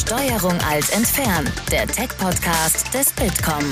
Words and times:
Steuerung 0.00 0.58
Alt 0.62 0.90
entfernen, 0.94 1.52
der 1.70 1.86
Tech-Podcast 1.86 2.92
des 2.94 3.12
Bitkom. 3.12 3.64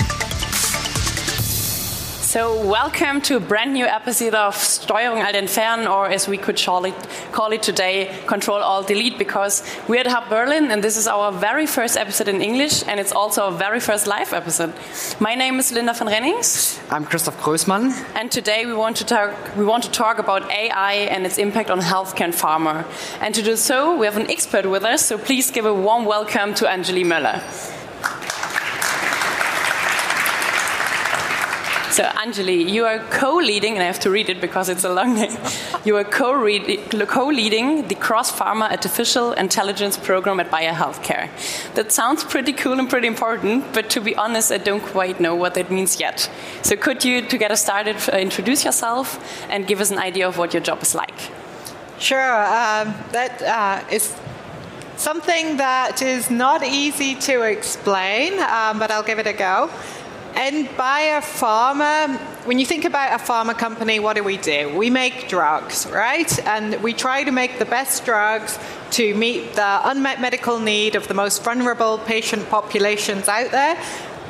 So, 2.39 2.65
welcome 2.65 3.21
to 3.23 3.39
a 3.39 3.41
brand 3.41 3.73
new 3.73 3.85
episode 3.85 4.33
of 4.33 4.55
Steuerung 4.55 5.25
Alt 5.27 5.35
Entfernen, 5.35 5.91
or 5.91 6.09
as 6.09 6.29
we 6.29 6.39
could 6.39 6.57
call 6.57 6.85
it, 6.85 6.95
call 7.33 7.51
it 7.51 7.65
today, 7.65 8.17
Control 8.29 8.63
Alt 8.63 8.87
Delete, 8.87 9.19
because 9.19 9.65
we're 9.89 9.99
at 9.99 10.07
Hub 10.07 10.29
Berlin 10.29 10.71
and 10.71 10.85
this 10.85 10.97
is 10.97 11.09
our 11.09 11.33
very 11.33 11.67
first 11.67 11.97
episode 11.97 12.29
in 12.29 12.41
English 12.41 12.85
and 12.87 13.01
it's 13.01 13.11
also 13.11 13.43
our 13.43 13.51
very 13.51 13.81
first 13.81 14.07
live 14.07 14.33
episode. 14.33 14.73
My 15.19 15.35
name 15.35 15.59
is 15.59 15.73
Linda 15.73 15.95
van 15.95 16.07
Rennings. 16.07 16.79
I'm 16.91 17.05
Christoph 17.05 17.43
Großmann. 17.43 17.93
And 18.15 18.31
today 18.31 18.67
we 18.67 18.73
want 18.73 18.99
to 18.99 19.05
talk, 19.05 19.35
we 19.57 19.65
want 19.65 19.83
to 19.83 19.91
talk 19.91 20.21
about 20.21 20.49
AI 20.49 20.93
and 21.11 21.27
its 21.27 21.39
impact 21.39 21.71
on 21.71 21.81
healthcare 21.81 22.27
and 22.27 22.35
pharma. 22.35 22.85
And 23.21 23.35
to 23.35 23.43
do 23.43 23.57
so, 23.57 23.97
we 23.97 24.07
have 24.07 24.17
an 24.17 24.31
expert 24.31 24.65
with 24.65 24.85
us, 24.85 25.05
so 25.05 25.19
please 25.19 25.51
give 25.51 25.67
a 25.67 25.75
warm 25.75 26.05
welcome 26.05 26.55
to 26.55 26.67
Anjali 26.67 27.05
Möller. 27.05 27.43
So, 31.99 32.05
Anjali, 32.05 32.71
you 32.71 32.87
are 32.87 33.01
co 33.11 33.39
leading, 33.39 33.73
and 33.73 33.83
I 33.83 33.87
have 33.87 33.99
to 34.07 34.11
read 34.11 34.29
it 34.31 34.41
because 34.41 34.69
it's 34.69 34.85
a 34.85 34.89
long 34.89 35.17
name. 35.17 35.37
You 35.85 35.97
are 35.97 36.05
co 36.05 36.31
leading 37.27 37.89
the 37.89 37.97
Cross 37.97 38.39
Pharma 38.39 38.71
Artificial 38.71 39.33
Intelligence 39.33 39.97
program 39.97 40.39
at 40.39 40.49
Bayer 40.49 40.75
Healthcare. 40.75 41.29
That 41.75 41.91
sounds 41.91 42.23
pretty 42.23 42.53
cool 42.53 42.79
and 42.79 42.89
pretty 42.89 43.09
important, 43.09 43.73
but 43.73 43.91
to 43.91 44.01
be 44.01 44.15
honest, 44.15 44.53
I 44.53 44.59
don't 44.59 44.85
quite 44.93 45.19
know 45.19 45.35
what 45.35 45.55
that 45.55 45.73
means 45.73 45.99
yet. 45.99 46.31
So, 46.63 46.77
could 46.77 47.05
you, 47.05 47.21
to 47.21 47.37
get 47.37 47.51
us 47.51 47.63
started, 47.63 47.97
uh, 48.13 48.17
introduce 48.17 48.65
yourself 48.65 49.19
and 49.51 49.67
give 49.67 49.81
us 49.81 49.91
an 49.91 49.99
idea 49.99 50.29
of 50.29 50.39
what 50.39 50.55
your 50.55 50.63
job 50.63 50.81
is 50.83 50.95
like? 50.95 51.19
Sure. 51.99 52.33
Um, 52.45 52.95
that 53.11 53.43
uh, 53.43 53.83
is 53.93 54.15
something 54.99 55.57
that 55.57 56.03
is 56.03 56.31
not 56.31 56.63
easy 56.65 57.15
to 57.15 57.43
explain, 57.43 58.39
um, 58.41 58.79
but 58.79 58.91
I'll 58.91 59.03
give 59.03 59.19
it 59.19 59.27
a 59.27 59.33
go. 59.33 59.71
And 60.35 60.69
Bayer 60.77 61.21
Pharma, 61.21 62.19
when 62.47 62.59
you 62.59 62.67
think 62.67 62.85
about 62.85 63.21
a 63.21 63.23
pharma 63.23 63.59
company, 63.59 63.99
what 63.99 64.17
do 64.17 64.23
we 64.23 64.37
do? 64.37 64.75
We 64.77 64.91
make 64.91 65.29
drugs, 65.29 65.87
right? 65.87 66.47
And 66.47 66.83
we 66.83 66.93
try 66.93 67.25
to 67.25 67.33
make 67.33 67.59
the 67.59 67.65
best 67.65 68.05
drugs 68.05 68.59
to 68.93 69.15
meet 69.15 69.55
the 69.55 69.81
unmet 69.89 70.21
medical 70.21 70.59
need 70.59 70.95
of 70.95 71.09
the 71.09 71.15
most 71.15 71.43
vulnerable 71.43 71.99
patient 71.99 72.49
populations 72.49 73.29
out 73.29 73.51
there. 73.51 73.77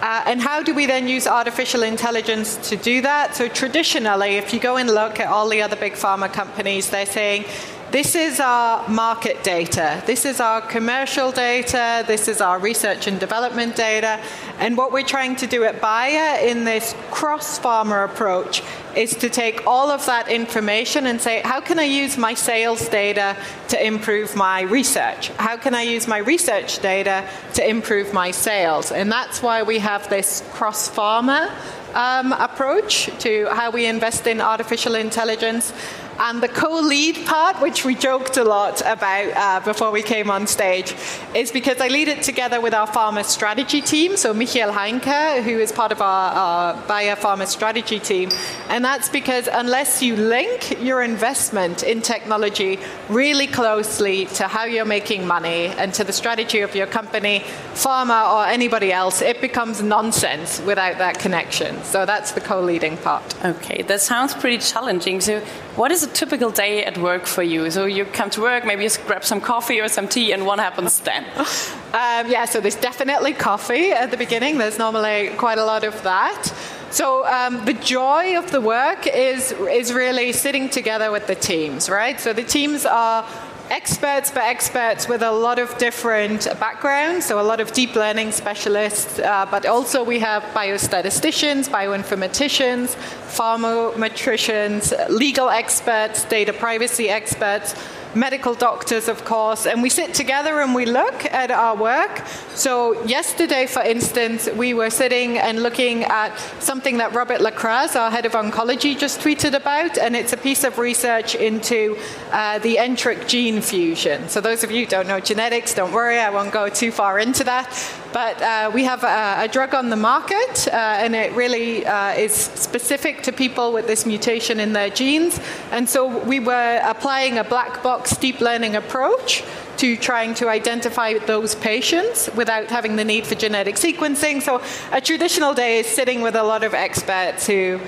Uh, 0.00 0.22
and 0.26 0.40
how 0.40 0.62
do 0.62 0.72
we 0.74 0.86
then 0.86 1.08
use 1.08 1.26
artificial 1.26 1.82
intelligence 1.82 2.68
to 2.68 2.76
do 2.76 3.00
that? 3.02 3.34
So, 3.34 3.48
traditionally, 3.48 4.36
if 4.36 4.54
you 4.54 4.60
go 4.60 4.76
and 4.76 4.88
look 4.88 5.18
at 5.18 5.26
all 5.26 5.48
the 5.48 5.60
other 5.62 5.74
big 5.74 5.94
pharma 5.94 6.32
companies, 6.32 6.90
they're 6.90 7.04
saying, 7.04 7.44
this 7.90 8.14
is 8.14 8.38
our 8.38 8.86
market 8.86 9.42
data. 9.42 10.02
This 10.04 10.26
is 10.26 10.40
our 10.40 10.60
commercial 10.60 11.32
data. 11.32 12.04
This 12.06 12.28
is 12.28 12.42
our 12.42 12.58
research 12.58 13.06
and 13.06 13.18
development 13.18 13.76
data. 13.76 14.20
And 14.58 14.76
what 14.76 14.92
we're 14.92 15.06
trying 15.06 15.36
to 15.36 15.46
do 15.46 15.64
at 15.64 15.80
Bayer 15.80 16.46
in 16.46 16.64
this 16.64 16.94
cross 17.10 17.58
pharma 17.58 18.04
approach 18.04 18.62
is 18.94 19.14
to 19.16 19.30
take 19.30 19.66
all 19.66 19.90
of 19.90 20.04
that 20.04 20.28
information 20.28 21.06
and 21.06 21.18
say, 21.18 21.40
how 21.42 21.60
can 21.60 21.78
I 21.78 21.84
use 21.84 22.18
my 22.18 22.34
sales 22.34 22.88
data 22.90 23.36
to 23.68 23.86
improve 23.86 24.36
my 24.36 24.62
research? 24.62 25.30
How 25.30 25.56
can 25.56 25.74
I 25.74 25.82
use 25.82 26.06
my 26.06 26.18
research 26.18 26.80
data 26.80 27.26
to 27.54 27.66
improve 27.66 28.12
my 28.12 28.32
sales? 28.32 28.92
And 28.92 29.10
that's 29.10 29.42
why 29.42 29.62
we 29.62 29.78
have 29.78 30.10
this 30.10 30.46
cross 30.52 30.90
pharma 30.90 31.50
um, 31.94 32.32
approach 32.32 33.10
to 33.20 33.46
how 33.50 33.70
we 33.70 33.86
invest 33.86 34.26
in 34.26 34.40
artificial 34.40 34.94
intelligence. 34.94 35.72
And 36.20 36.42
the 36.42 36.48
co 36.48 36.80
lead 36.80 37.26
part, 37.26 37.62
which 37.62 37.84
we 37.84 37.94
joked 37.94 38.38
a 38.38 38.44
lot 38.44 38.80
about 38.80 39.36
uh, 39.36 39.60
before 39.64 39.92
we 39.92 40.02
came 40.02 40.32
on 40.32 40.48
stage, 40.48 40.92
is 41.32 41.52
because 41.52 41.80
I 41.80 41.86
lead 41.86 42.08
it 42.08 42.24
together 42.24 42.60
with 42.60 42.74
our 42.74 42.88
pharma 42.88 43.24
strategy 43.24 43.80
team. 43.80 44.16
So, 44.16 44.34
Michael 44.34 44.72
Heinke, 44.72 45.44
who 45.44 45.60
is 45.60 45.70
part 45.70 45.92
of 45.92 46.02
our, 46.02 46.32
our 46.32 46.88
Bayer 46.88 47.14
pharma 47.14 47.46
strategy 47.46 48.00
team. 48.00 48.30
And 48.68 48.84
that's 48.84 49.08
because 49.08 49.48
unless 49.50 50.02
you 50.02 50.16
link 50.16 50.82
your 50.82 51.02
investment 51.02 51.84
in 51.84 52.02
technology 52.02 52.80
really 53.08 53.46
closely 53.46 54.26
to 54.26 54.48
how 54.48 54.64
you're 54.64 54.84
making 54.84 55.24
money 55.24 55.66
and 55.66 55.94
to 55.94 56.02
the 56.02 56.12
strategy 56.12 56.62
of 56.62 56.74
your 56.74 56.88
company, 56.88 57.44
pharma, 57.74 58.34
or 58.34 58.44
anybody 58.44 58.92
else, 58.92 59.22
it 59.22 59.40
becomes 59.40 59.84
nonsense 59.84 60.60
without 60.62 60.98
that 60.98 61.20
connection. 61.20 61.77
So, 61.84 62.06
that's 62.06 62.32
the 62.32 62.40
co 62.40 62.60
leading 62.60 62.96
part. 62.96 63.44
Okay, 63.44 63.82
that 63.82 64.00
sounds 64.00 64.34
pretty 64.34 64.58
challenging. 64.58 65.20
So, 65.20 65.40
what 65.76 65.92
is 65.92 66.02
a 66.02 66.08
typical 66.08 66.50
day 66.50 66.84
at 66.84 66.98
work 66.98 67.26
for 67.26 67.42
you? 67.42 67.70
So 67.70 67.84
you 67.86 68.04
come 68.04 68.30
to 68.30 68.40
work, 68.40 68.64
maybe 68.66 68.82
you 68.82 68.90
grab 69.06 69.24
some 69.24 69.40
coffee 69.40 69.80
or 69.80 69.88
some 69.88 70.08
tea, 70.08 70.32
and 70.32 70.44
what 70.44 70.58
happens 70.58 70.98
then? 71.08 71.24
Um, 71.36 72.30
yeah, 72.30 72.46
so 72.46 72.60
there's 72.60 72.74
definitely 72.74 73.32
coffee 73.32 73.92
at 73.92 74.10
the 74.10 74.16
beginning. 74.16 74.58
There's 74.58 74.78
normally 74.78 75.28
quite 75.36 75.58
a 75.58 75.64
lot 75.64 75.84
of 75.84 76.02
that. 76.02 76.52
So 76.90 77.26
um, 77.26 77.64
the 77.66 77.74
joy 77.74 78.38
of 78.38 78.50
the 78.50 78.60
work 78.60 79.06
is 79.06 79.52
is 79.52 79.92
really 79.92 80.32
sitting 80.32 80.70
together 80.70 81.10
with 81.12 81.26
the 81.26 81.34
teams, 81.34 81.90
right? 81.90 82.18
So 82.18 82.32
the 82.32 82.42
teams 82.42 82.86
are 82.86 83.24
experts, 83.70 84.30
but 84.30 84.42
experts 84.42 85.08
with 85.08 85.22
a 85.22 85.30
lot 85.30 85.58
of 85.58 85.76
different 85.78 86.46
backgrounds. 86.58 87.26
So, 87.26 87.40
a 87.40 87.42
lot 87.42 87.60
of 87.60 87.72
deep 87.72 87.94
learning 87.94 88.32
specialists, 88.32 89.18
uh, 89.18 89.46
but 89.50 89.66
also 89.66 90.02
we 90.02 90.18
have 90.20 90.42
biostatisticians, 90.54 91.68
bioinformaticians, 91.68 92.96
pharmacometricians, 93.26 95.08
legal 95.08 95.48
experts, 95.48 96.24
data 96.24 96.52
privacy 96.52 97.08
experts 97.08 97.74
medical 98.14 98.54
doctors, 98.54 99.08
of 99.08 99.24
course, 99.24 99.66
and 99.66 99.82
we 99.82 99.90
sit 99.90 100.14
together 100.14 100.60
and 100.60 100.74
we 100.74 100.86
look 100.86 101.24
at 101.26 101.50
our 101.50 101.76
work. 101.76 102.26
So, 102.54 103.02
yesterday, 103.04 103.66
for 103.66 103.82
instance, 103.82 104.48
we 104.56 104.74
were 104.74 104.90
sitting 104.90 105.38
and 105.38 105.62
looking 105.62 106.04
at 106.04 106.36
something 106.60 106.98
that 106.98 107.14
Robert 107.14 107.40
LaCaze, 107.40 107.96
our 107.96 108.10
head 108.10 108.26
of 108.26 108.32
oncology, 108.32 108.98
just 108.98 109.20
tweeted 109.20 109.54
about, 109.54 109.98
and 109.98 110.16
it's 110.16 110.32
a 110.32 110.36
piece 110.36 110.64
of 110.64 110.78
research 110.78 111.34
into 111.34 111.96
uh, 112.32 112.58
the 112.58 112.76
NTRK 112.76 113.28
gene 113.28 113.60
fusion. 113.60 114.28
So, 114.28 114.40
those 114.40 114.64
of 114.64 114.70
you 114.70 114.84
who 114.84 114.90
don't 114.90 115.08
know 115.08 115.20
genetics, 115.20 115.74
don't 115.74 115.92
worry, 115.92 116.18
I 116.18 116.30
won't 116.30 116.52
go 116.52 116.68
too 116.68 116.90
far 116.90 117.18
into 117.18 117.44
that. 117.44 117.68
But 118.12 118.40
uh, 118.40 118.70
we 118.72 118.84
have 118.84 119.04
a, 119.04 119.44
a, 119.44 119.48
drug 119.48 119.74
on 119.74 119.90
the 119.90 119.96
market, 119.96 120.66
uh, 120.68 120.70
and 120.72 121.14
it 121.14 121.32
really 121.32 121.84
uh, 121.84 122.12
is 122.12 122.32
specific 122.32 123.22
to 123.24 123.32
people 123.32 123.72
with 123.72 123.86
this 123.86 124.06
mutation 124.06 124.60
in 124.60 124.72
their 124.72 124.88
genes. 124.88 125.38
And 125.70 125.88
so 125.88 126.18
we 126.24 126.40
were 126.40 126.80
applying 126.84 127.36
a 127.36 127.44
black 127.44 127.82
box 127.82 128.16
deep 128.16 128.40
learning 128.40 128.76
approach 128.76 129.44
to 129.78 129.96
trying 129.96 130.34
to 130.34 130.48
identify 130.48 131.18
those 131.18 131.54
patients 131.54 132.30
without 132.34 132.66
having 132.68 132.96
the 132.96 133.04
need 133.04 133.26
for 133.26 133.34
genetic 133.34 133.76
sequencing. 133.76 134.42
So 134.42 134.62
a 134.90 135.00
traditional 135.00 135.52
day 135.54 135.80
is 135.80 135.86
sitting 135.86 136.22
with 136.22 136.34
a 136.34 136.42
lot 136.42 136.64
of 136.64 136.74
experts 136.74 137.46
who 137.46 137.78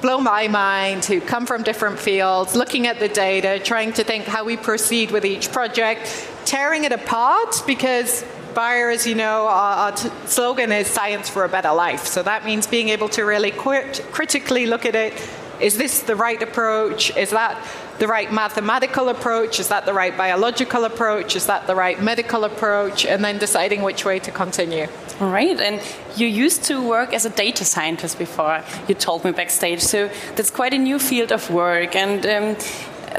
blow 0.00 0.20
my 0.20 0.48
mind, 0.48 1.04
who 1.04 1.20
come 1.20 1.46
from 1.46 1.62
different 1.62 1.98
fields, 1.98 2.54
looking 2.54 2.86
at 2.86 2.98
the 2.98 3.08
data, 3.08 3.58
trying 3.62 3.92
to 3.94 4.04
think 4.04 4.24
how 4.24 4.44
we 4.44 4.56
proceed 4.56 5.10
with 5.10 5.24
each 5.24 5.52
project, 5.52 6.28
tearing 6.44 6.84
it 6.84 6.92
apart 6.92 7.62
because 7.66 8.24
Bayer, 8.54 8.90
as 8.90 9.06
you 9.06 9.14
know, 9.14 9.92
t- 9.96 10.10
slogan 10.26 10.72
is 10.72 10.86
science 10.86 11.28
for 11.28 11.44
a 11.44 11.48
better 11.48 11.72
life. 11.72 12.06
So 12.06 12.22
that 12.22 12.44
means 12.44 12.66
being 12.66 12.88
able 12.88 13.08
to 13.10 13.24
really 13.24 13.50
quit, 13.50 14.04
critically 14.12 14.66
look 14.66 14.84
at 14.86 14.94
it. 14.94 15.12
Is 15.60 15.76
this 15.76 16.00
the 16.00 16.16
right 16.16 16.42
approach? 16.42 17.14
Is 17.16 17.30
that 17.30 17.56
the 17.98 18.06
right 18.06 18.32
mathematical 18.32 19.10
approach? 19.10 19.60
Is 19.60 19.68
that 19.68 19.84
the 19.84 19.92
right 19.92 20.16
biological 20.16 20.84
approach? 20.84 21.36
Is 21.36 21.46
that 21.46 21.66
the 21.66 21.74
right 21.74 22.00
medical 22.02 22.44
approach? 22.44 23.04
And 23.04 23.22
then 23.22 23.38
deciding 23.38 23.82
which 23.82 24.06
way 24.06 24.18
to 24.20 24.30
continue. 24.30 24.86
Right. 25.20 25.60
And 25.60 25.82
you 26.16 26.26
used 26.26 26.64
to 26.64 26.80
work 26.80 27.12
as 27.12 27.26
a 27.26 27.30
data 27.30 27.64
scientist 27.64 28.18
before, 28.18 28.64
you 28.88 28.94
told 28.94 29.22
me 29.22 29.32
backstage. 29.32 29.82
So 29.82 30.08
that's 30.34 30.50
quite 30.50 30.72
a 30.72 30.78
new 30.78 30.98
field 30.98 31.30
of 31.30 31.50
work. 31.50 31.94
And 31.94 32.24
um, 32.24 32.56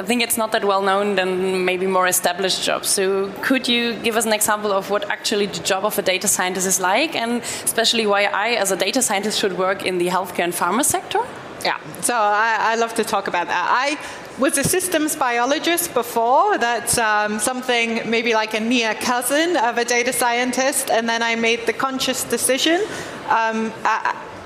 I 0.01 0.03
think 0.03 0.23
it's 0.23 0.35
not 0.35 0.51
that 0.53 0.65
well 0.65 0.81
known 0.81 1.15
than 1.15 1.63
maybe 1.63 1.85
more 1.85 2.07
established 2.07 2.63
jobs. 2.63 2.89
So, 2.89 3.31
could 3.43 3.67
you 3.67 3.93
give 4.01 4.15
us 4.17 4.25
an 4.25 4.33
example 4.33 4.71
of 4.71 4.89
what 4.89 5.07
actually 5.11 5.45
the 5.45 5.61
job 5.61 5.85
of 5.85 5.99
a 5.99 6.01
data 6.01 6.27
scientist 6.27 6.65
is 6.65 6.79
like, 6.79 7.15
and 7.15 7.43
especially 7.63 8.07
why 8.07 8.23
I, 8.23 8.49
as 8.63 8.71
a 8.71 8.75
data 8.75 9.03
scientist, 9.03 9.39
should 9.39 9.59
work 9.59 9.85
in 9.85 9.99
the 9.99 10.07
healthcare 10.07 10.45
and 10.49 10.53
pharma 10.53 10.83
sector? 10.83 11.19
Yeah, 11.63 11.77
so 12.01 12.15
I, 12.15 12.57
I 12.71 12.75
love 12.77 12.95
to 12.95 13.03
talk 13.03 13.27
about 13.27 13.45
that. 13.45 13.67
I 13.69 13.99
was 14.39 14.57
a 14.57 14.63
systems 14.63 15.15
biologist 15.15 15.93
before. 15.93 16.57
That's 16.57 16.97
um, 16.97 17.37
something 17.37 18.09
maybe 18.09 18.33
like 18.33 18.55
a 18.55 18.59
near 18.59 18.95
cousin 18.95 19.55
of 19.55 19.77
a 19.77 19.85
data 19.85 20.11
scientist, 20.11 20.89
and 20.89 21.07
then 21.07 21.21
I 21.21 21.35
made 21.35 21.67
the 21.67 21.73
conscious 21.73 22.23
decision. 22.23 22.81
Um, 23.29 23.71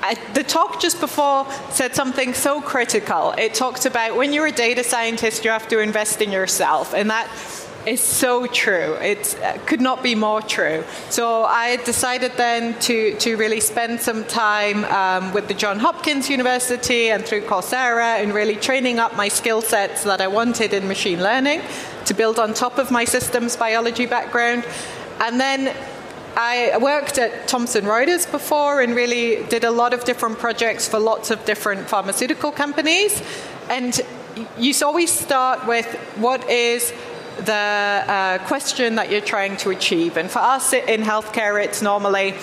I, 0.06 0.14
the 0.34 0.44
talk 0.44 0.80
just 0.80 1.00
before 1.00 1.48
said 1.72 1.96
something 1.96 2.36
so 2.36 2.62
critical. 2.62 3.32
It 3.32 3.56
talked 3.56 3.88
about 3.88 4.16
when 4.16 4.34
you're 4.34 4.46
a 4.46 4.52
data 4.52 4.84
scientist, 4.84 5.44
you 5.44 5.50
have 5.50 5.68
to 5.70 5.80
invest 5.80 6.22
in 6.22 6.32
yourself, 6.32 6.94
and 6.94 7.10
that 7.10 7.28
is 7.88 8.02
so 8.02 8.46
true. 8.46 8.94
It 9.02 9.36
uh, 9.42 9.58
could 9.66 9.82
not 9.82 10.04
be 10.04 10.14
more 10.14 10.44
true. 10.44 10.84
So 11.10 11.44
I 11.44 11.78
decided 11.78 12.34
then 12.34 12.80
to, 12.82 13.16
to 13.18 13.36
really 13.36 13.60
spend 13.60 14.00
some 14.00 14.26
time 14.26 14.86
um, 14.86 15.34
with 15.34 15.48
the 15.48 15.56
Johns 15.56 15.82
Hopkins 15.82 16.30
University 16.30 17.10
and 17.10 17.26
through 17.26 17.42
Coursera 17.42 18.22
and 18.22 18.32
really 18.32 18.56
training 18.56 19.00
up 19.00 19.16
my 19.16 19.28
skill 19.28 19.62
sets 19.62 20.04
that 20.04 20.22
I 20.22 20.28
wanted 20.28 20.74
in 20.74 20.88
machine 20.88 21.22
learning 21.22 21.62
to 22.06 22.14
build 22.14 22.38
on 22.38 22.54
top 22.54 22.78
of 22.78 22.92
my 22.92 23.06
systems 23.06 23.56
biology 23.56 24.06
background. 24.06 24.66
And 25.20 25.40
then 25.40 25.76
I 26.38 26.78
worked 26.78 27.18
at 27.18 27.48
Thomson 27.48 27.86
Reuters 27.86 28.30
before 28.30 28.82
and 28.82 28.94
really 28.94 29.44
did 29.46 29.64
a 29.64 29.72
lot 29.72 29.94
of 29.94 30.04
different 30.04 30.38
projects 30.38 30.88
for 30.88 31.00
lots 31.00 31.32
of 31.32 31.44
different 31.46 31.88
pharmaceutical 31.88 32.52
companies. 32.52 33.22
And 33.70 34.00
you 34.58 34.74
always 34.84 35.12
start 35.12 35.66
with 35.66 35.86
what 36.18 36.50
is 36.50 36.92
the 37.38 37.54
uh, 37.54 38.38
question 38.48 38.96
that 38.96 39.10
you're 39.12 39.22
trying 39.22 39.58
to 39.58 39.70
achieve. 39.70 40.18
And 40.18 40.30
for 40.30 40.40
us 40.40 40.74
in 40.74 41.02
healthcare, 41.02 41.64
it's 41.64 41.82
normally 41.82 42.34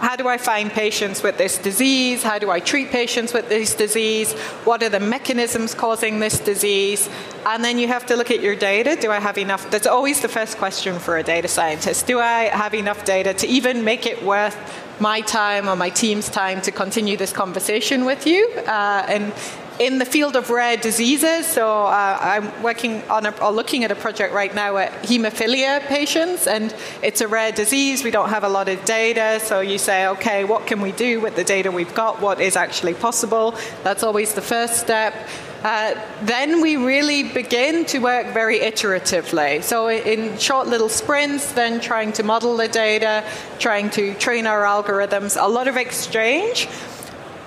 how 0.00 0.14
do 0.16 0.28
I 0.28 0.36
find 0.36 0.70
patients 0.70 1.22
with 1.22 1.38
this 1.38 1.58
disease? 1.58 2.22
How 2.22 2.38
do 2.38 2.50
I 2.50 2.60
treat 2.60 2.90
patients 2.90 3.32
with 3.32 3.48
this 3.48 3.74
disease? 3.74 4.32
What 4.64 4.82
are 4.82 4.88
the 4.88 5.00
mechanisms 5.00 5.74
causing 5.74 6.20
this 6.20 6.38
disease? 6.38 7.08
And 7.46 7.64
then 7.64 7.78
you 7.78 7.88
have 7.88 8.04
to 8.06 8.16
look 8.16 8.30
at 8.30 8.40
your 8.40 8.56
data. 8.56 8.96
Do 9.00 9.10
I 9.10 9.20
have 9.20 9.38
enough? 9.38 9.70
That's 9.70 9.86
always 9.86 10.20
the 10.20 10.28
first 10.28 10.58
question 10.58 10.98
for 10.98 11.16
a 11.16 11.22
data 11.22 11.48
scientist. 11.48 12.06
Do 12.06 12.18
I 12.18 12.44
have 12.44 12.74
enough 12.74 13.04
data 13.04 13.32
to 13.34 13.46
even 13.46 13.84
make 13.84 14.04
it 14.06 14.22
worth 14.22 14.56
my 15.00 15.20
time 15.22 15.68
or 15.68 15.76
my 15.76 15.90
team's 15.90 16.28
time 16.28 16.60
to 16.62 16.70
continue 16.70 17.16
this 17.16 17.32
conversation 17.32 18.04
with 18.04 18.26
you? 18.26 18.50
Uh, 18.66 19.04
and 19.08 19.32
in 19.78 19.98
the 19.98 20.04
field 20.04 20.36
of 20.36 20.50
rare 20.50 20.76
diseases. 20.76 21.46
So 21.46 21.86
uh, 21.86 22.18
I'm 22.20 22.62
working 22.62 23.02
on 23.10 23.26
a, 23.26 23.30
or 23.42 23.52
looking 23.52 23.84
at 23.84 23.90
a 23.90 23.94
project 23.94 24.32
right 24.32 24.54
now 24.54 24.76
at 24.76 24.92
hemophilia 25.02 25.80
patients, 25.86 26.46
and 26.46 26.74
it's 27.02 27.20
a 27.20 27.28
rare 27.28 27.52
disease. 27.52 28.02
We 28.02 28.10
don't 28.10 28.30
have 28.30 28.44
a 28.44 28.48
lot 28.48 28.68
of 28.68 28.84
data, 28.84 29.40
so 29.40 29.60
you 29.60 29.78
say, 29.78 30.06
okay, 30.08 30.44
what 30.44 30.66
can 30.66 30.80
we 30.80 30.92
do 30.92 31.20
with 31.20 31.36
the 31.36 31.44
data 31.44 31.70
we've 31.70 31.94
got? 31.94 32.20
What 32.20 32.40
is 32.40 32.56
actually 32.56 32.94
possible? 32.94 33.54
That's 33.82 34.02
always 34.02 34.34
the 34.34 34.42
first 34.42 34.78
step. 34.78 35.14
Uh, 35.62 36.00
then 36.22 36.60
we 36.60 36.76
really 36.76 37.24
begin 37.24 37.84
to 37.86 37.98
work 37.98 38.32
very 38.32 38.60
iteratively. 38.60 39.62
So, 39.62 39.88
in 39.88 40.38
short 40.38 40.68
little 40.68 40.88
sprints, 40.88 41.52
then 41.52 41.80
trying 41.80 42.12
to 42.12 42.22
model 42.22 42.56
the 42.56 42.68
data, 42.68 43.24
trying 43.58 43.90
to 43.90 44.14
train 44.14 44.46
our 44.46 44.62
algorithms, 44.62 45.36
a 45.42 45.48
lot 45.48 45.66
of 45.66 45.76
exchange. 45.76 46.68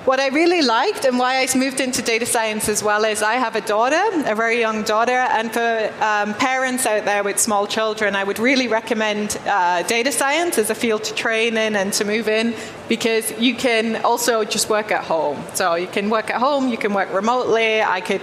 What 0.09 0.19
I 0.19 0.29
really 0.29 0.63
liked 0.63 1.05
and 1.05 1.19
why 1.19 1.39
I 1.39 1.47
moved 1.55 1.79
into 1.79 2.01
data 2.01 2.25
science 2.25 2.67
as 2.67 2.81
well 2.81 3.05
is 3.05 3.21
I 3.21 3.35
have 3.35 3.55
a 3.55 3.61
daughter, 3.61 4.01
a 4.25 4.33
very 4.33 4.59
young 4.59 4.81
daughter, 4.81 5.11
and 5.11 5.53
for 5.53 5.93
um, 6.01 6.33
parents 6.33 6.87
out 6.87 7.05
there 7.05 7.23
with 7.23 7.37
small 7.37 7.67
children, 7.67 8.15
I 8.15 8.23
would 8.23 8.39
really 8.39 8.67
recommend 8.67 9.39
uh, 9.45 9.83
data 9.83 10.11
science 10.11 10.57
as 10.57 10.71
a 10.71 10.73
field 10.73 11.03
to 11.03 11.13
train 11.13 11.57
in 11.57 11.75
and 11.75 11.93
to 11.93 12.05
move 12.05 12.27
in 12.27 12.55
because 12.87 13.39
you 13.39 13.53
can 13.53 14.03
also 14.03 14.43
just 14.43 14.67
work 14.67 14.91
at 14.91 15.03
home. 15.03 15.45
So 15.53 15.75
you 15.75 15.85
can 15.85 16.09
work 16.09 16.31
at 16.31 16.37
home, 16.37 16.69
you 16.69 16.77
can 16.79 16.91
work 16.95 17.13
remotely. 17.13 17.83
I 17.83 18.01
could 18.01 18.21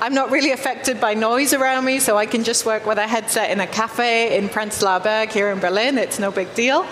I'm 0.00 0.14
not 0.14 0.32
really 0.32 0.50
affected 0.50 1.00
by 1.00 1.14
noise 1.14 1.54
around 1.54 1.84
me, 1.84 2.00
so 2.00 2.16
I 2.16 2.26
can 2.26 2.42
just 2.42 2.66
work 2.66 2.84
with 2.84 2.98
a 2.98 3.06
headset 3.06 3.52
in 3.52 3.60
a 3.60 3.66
cafe 3.68 4.36
in 4.36 4.48
Prenzlauer 4.48 5.04
Berg 5.04 5.30
here 5.30 5.52
in 5.52 5.60
Berlin. 5.60 5.98
It's 5.98 6.18
no 6.18 6.32
big 6.32 6.52
deal. 6.56 6.84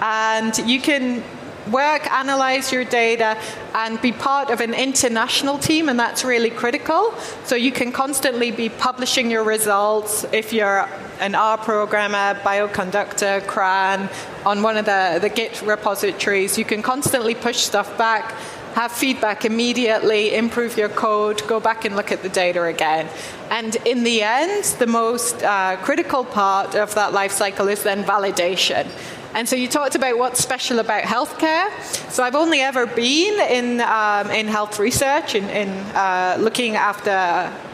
And 0.00 0.58
you 0.68 0.80
can 0.80 1.22
work, 1.70 2.10
analyze 2.10 2.72
your 2.72 2.84
data, 2.84 3.38
and 3.74 4.00
be 4.00 4.12
part 4.12 4.50
of 4.50 4.60
an 4.60 4.74
international 4.74 5.58
team, 5.58 5.88
and 5.88 5.98
that's 5.98 6.24
really 6.24 6.50
critical. 6.50 7.14
So 7.44 7.56
you 7.56 7.72
can 7.72 7.92
constantly 7.92 8.50
be 8.50 8.68
publishing 8.68 9.30
your 9.30 9.44
results 9.44 10.24
if 10.32 10.52
you're 10.52 10.88
an 11.20 11.34
R 11.34 11.58
programmer, 11.58 12.34
bioconductor, 12.42 13.46
CRAN, 13.46 14.08
on 14.44 14.62
one 14.62 14.76
of 14.76 14.84
the, 14.86 15.18
the 15.20 15.28
Git 15.28 15.62
repositories. 15.62 16.58
You 16.58 16.64
can 16.64 16.82
constantly 16.82 17.34
push 17.34 17.58
stuff 17.58 17.96
back 17.96 18.34
have 18.74 18.90
feedback 18.90 19.44
immediately, 19.44 20.34
improve 20.34 20.76
your 20.76 20.88
code, 20.88 21.46
go 21.46 21.60
back 21.60 21.84
and 21.84 21.94
look 21.94 22.10
at 22.10 22.22
the 22.22 22.28
data 22.28 22.62
again. 22.64 23.08
And 23.50 23.76
in 23.84 24.02
the 24.02 24.22
end, 24.22 24.64
the 24.78 24.86
most 24.86 25.42
uh, 25.42 25.76
critical 25.82 26.24
part 26.24 26.74
of 26.74 26.94
that 26.94 27.12
life 27.12 27.32
cycle 27.32 27.68
is 27.68 27.82
then 27.82 28.02
validation. 28.04 28.88
And 29.34 29.48
so 29.48 29.56
you 29.56 29.66
talked 29.66 29.94
about 29.94 30.18
what's 30.18 30.40
special 30.40 30.78
about 30.78 31.04
healthcare. 31.04 31.70
So 32.10 32.22
I've 32.22 32.34
only 32.34 32.60
ever 32.60 32.86
been 32.86 33.40
in, 33.40 33.80
um, 33.80 34.30
in 34.30 34.46
health 34.46 34.78
research, 34.78 35.34
in, 35.34 35.44
in 35.48 35.70
uh, 35.94 36.36
looking 36.38 36.76
after 36.76 37.10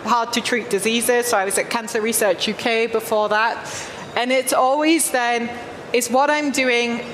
hard 0.05 0.33
to 0.35 0.41
treat 0.41 0.71
diseases. 0.71 1.27
So 1.27 1.37
I 1.37 1.45
was 1.45 1.59
at 1.59 1.69
Cancer 1.69 2.01
Research 2.01 2.49
UK 2.49 2.93
before 2.93 3.29
that. 3.31 3.57
And 4.17 4.31
it's 4.31 4.53
always 4.53 5.11
then, 5.11 5.51
is 5.93 6.09
what 6.09 6.31
I'm 6.31 6.53
doing 6.53 7.05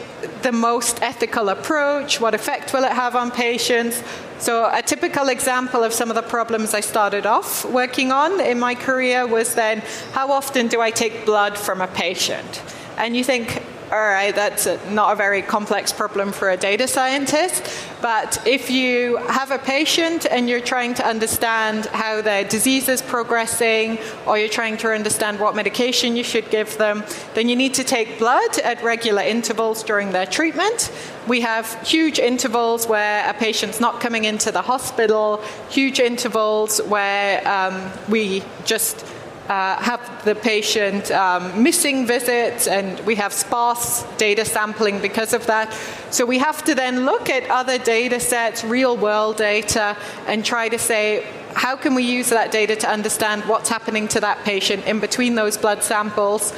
the 0.43 0.53
most 0.53 1.03
ethical 1.03 1.49
approach? 1.49 2.21
What 2.21 2.35
effect 2.35 2.73
will 2.75 2.85
it 2.85 2.93
have 2.93 3.17
on 3.17 3.31
patients? 3.31 4.03
So, 4.39 4.69
a 4.71 4.83
typical 4.83 5.29
example 5.29 5.83
of 5.83 5.93
some 5.93 6.11
of 6.11 6.17
the 6.17 6.23
problems 6.23 6.75
I 6.75 6.81
started 6.81 7.25
off 7.25 7.65
working 7.65 8.13
on 8.13 8.41
in 8.41 8.59
my 8.59 8.75
career 8.75 9.27
was 9.27 9.55
then 9.55 9.83
how 10.13 10.31
often 10.33 10.69
do 10.69 10.81
I 10.81 10.91
take 10.91 11.25
blood 11.25 11.57
from 11.57 11.81
a 11.81 11.87
patient? 11.87 12.63
And 12.97 13.17
you 13.17 13.25
think, 13.25 13.63
all 13.95 14.01
right, 14.01 14.35
that's 14.35 14.67
not 14.91 15.13
a 15.13 15.15
very 15.15 15.41
complex 15.41 15.93
problem 15.93 16.33
for 16.33 16.51
a 16.51 16.57
data 16.57 16.89
scientist. 16.89 17.63
But 18.03 18.45
if 18.45 18.69
you 18.69 19.19
have 19.19 19.53
a 19.53 19.59
patient 19.59 20.27
and 20.29 20.49
you're 20.49 20.61
trying 20.61 20.95
to 20.95 21.07
understand 21.07 21.87
how 21.87 22.21
their 22.21 22.43
disease 22.43 22.89
is 22.89 23.01
progressing, 23.03 23.99
or 24.27 24.37
you're 24.37 24.49
trying 24.49 24.79
to 24.79 24.91
understand 24.91 25.39
what 25.39 25.55
medication 25.55 26.17
you 26.17 26.25
should 26.25 26.51
give 26.51 26.77
them, 26.77 27.05
then 27.35 27.49
you 27.49 27.55
need 27.55 27.75
to 27.75 27.85
take 27.85 28.19
blood 28.19 28.59
at 28.65 28.83
regular 28.83 29.23
intervals 29.23 29.85
during 29.85 30.11
their 30.11 30.27
treatment. 30.27 30.91
We 31.29 31.43
have 31.43 31.81
huge 31.87 32.19
intervals 32.19 32.89
where 32.89 33.31
a 33.31 33.35
patient's 33.35 33.79
not 33.79 34.01
coming 34.01 34.25
into 34.25 34.51
the 34.51 34.63
hospital, 34.63 35.41
huge 35.71 36.01
intervals 36.01 36.83
where 36.83 37.47
um, 37.49 37.93
we 38.09 38.43
just 38.65 39.07
uh, 39.49 39.77
have 39.77 40.25
the 40.25 40.35
patient 40.35 41.11
um, 41.11 41.63
missing 41.63 42.07
visits, 42.07 42.67
and 42.67 42.99
we 43.01 43.15
have 43.17 43.33
sparse 43.33 44.03
data 44.17 44.45
sampling 44.45 45.01
because 45.01 45.35
of 45.35 45.47
that. 45.47 45.73
So 46.11 46.25
we 46.25 46.39
have 46.39 46.65
to 46.65 46.75
then 46.75 47.05
look 47.05 47.29
at 47.29 47.49
other 47.51 47.79
data 47.79 48.21
sets, 48.21 48.65
real 48.65 48.97
world 48.97 49.37
data, 49.37 49.97
and 50.27 50.45
try 50.45 50.69
to 50.69 50.79
say, 50.79 51.27
how 51.55 51.77
can 51.77 51.95
we 51.95 52.03
use 52.03 52.31
that 52.31 52.53
data 52.53 52.75
to 52.77 52.89
understand 52.89 53.45
what's 53.45 53.69
happening 53.69 54.09
to 54.09 54.21
that 54.21 54.45
patient 54.45 54.87
in 54.87 54.99
between 55.01 55.35
those 55.35 55.57
blood 55.57 55.83
samples? 55.83 56.53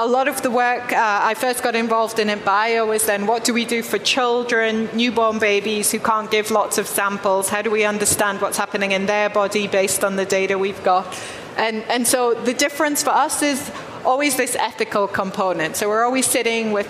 a 0.00 0.06
lot 0.06 0.28
of 0.28 0.42
the 0.42 0.50
work 0.50 0.92
uh, 0.92 1.20
I 1.24 1.34
first 1.34 1.60
got 1.60 1.74
involved 1.74 2.20
in 2.20 2.30
at 2.30 2.44
Bayer 2.44 2.86
was 2.86 3.04
then 3.06 3.26
what 3.26 3.42
do 3.42 3.52
we 3.52 3.64
do 3.64 3.82
for 3.82 3.98
children, 3.98 4.88
newborn 4.94 5.40
babies 5.40 5.90
who 5.90 5.98
can't 5.98 6.30
give 6.30 6.52
lots 6.52 6.78
of 6.78 6.86
samples? 6.86 7.48
How 7.48 7.62
do 7.62 7.70
we 7.72 7.84
understand 7.84 8.40
what's 8.40 8.56
happening 8.56 8.92
in 8.92 9.06
their 9.06 9.28
body 9.28 9.66
based 9.66 10.04
on 10.04 10.14
the 10.14 10.24
data 10.24 10.56
we've 10.56 10.82
got? 10.84 11.20
And, 11.58 11.82
and 11.90 12.06
so 12.06 12.34
the 12.34 12.54
difference 12.54 13.02
for 13.02 13.10
us 13.10 13.42
is 13.42 13.70
always 14.04 14.36
this 14.36 14.56
ethical 14.56 15.08
component. 15.08 15.76
So 15.76 15.88
we're 15.88 16.04
always 16.04 16.26
sitting 16.26 16.72
with 16.72 16.88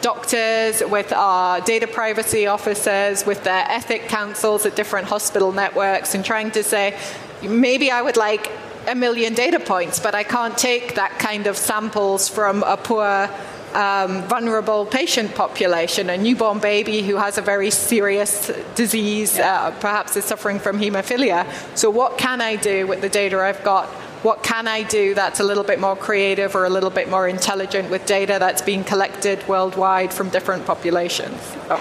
doctors, 0.00 0.82
with 0.88 1.12
our 1.12 1.60
data 1.60 1.86
privacy 1.86 2.46
officers, 2.46 3.26
with 3.26 3.42
their 3.44 3.64
ethic 3.68 4.08
councils 4.08 4.64
at 4.64 4.76
different 4.76 5.08
hospital 5.08 5.52
networks, 5.52 6.14
and 6.14 6.24
trying 6.24 6.52
to 6.52 6.62
say, 6.62 6.96
maybe 7.42 7.90
I 7.90 8.00
would 8.00 8.16
like 8.16 8.50
a 8.86 8.94
million 8.94 9.34
data 9.34 9.60
points, 9.60 9.98
but 9.98 10.14
I 10.14 10.22
can't 10.22 10.56
take 10.56 10.94
that 10.94 11.18
kind 11.18 11.46
of 11.46 11.56
samples 11.56 12.28
from 12.28 12.62
a 12.62 12.76
poor 12.76 13.28
um, 13.78 14.24
vulnerable 14.24 14.86
patient 14.86 15.36
population, 15.36 16.10
a 16.10 16.18
newborn 16.18 16.58
baby 16.58 17.00
who 17.02 17.14
has 17.14 17.38
a 17.38 17.42
very 17.42 17.70
serious 17.70 18.50
disease, 18.74 19.38
uh, 19.38 19.70
perhaps 19.78 20.16
is 20.16 20.24
suffering 20.24 20.58
from 20.58 20.80
hemophilia. 20.80 21.46
So, 21.78 21.88
what 21.88 22.18
can 22.18 22.40
I 22.40 22.56
do 22.56 22.88
with 22.88 23.00
the 23.02 23.08
data 23.08 23.38
I've 23.38 23.62
got? 23.62 23.86
What 24.24 24.42
can 24.42 24.66
I 24.66 24.82
do 24.82 25.14
that's 25.14 25.38
a 25.38 25.44
little 25.44 25.62
bit 25.62 25.78
more 25.78 25.94
creative 25.94 26.56
or 26.56 26.64
a 26.64 26.70
little 26.70 26.90
bit 26.90 27.08
more 27.08 27.28
intelligent 27.28 27.88
with 27.88 28.04
data 28.04 28.38
that's 28.40 28.62
being 28.62 28.82
collected 28.82 29.46
worldwide 29.46 30.12
from 30.12 30.28
different 30.30 30.66
populations? 30.66 31.40
So, 31.68 31.80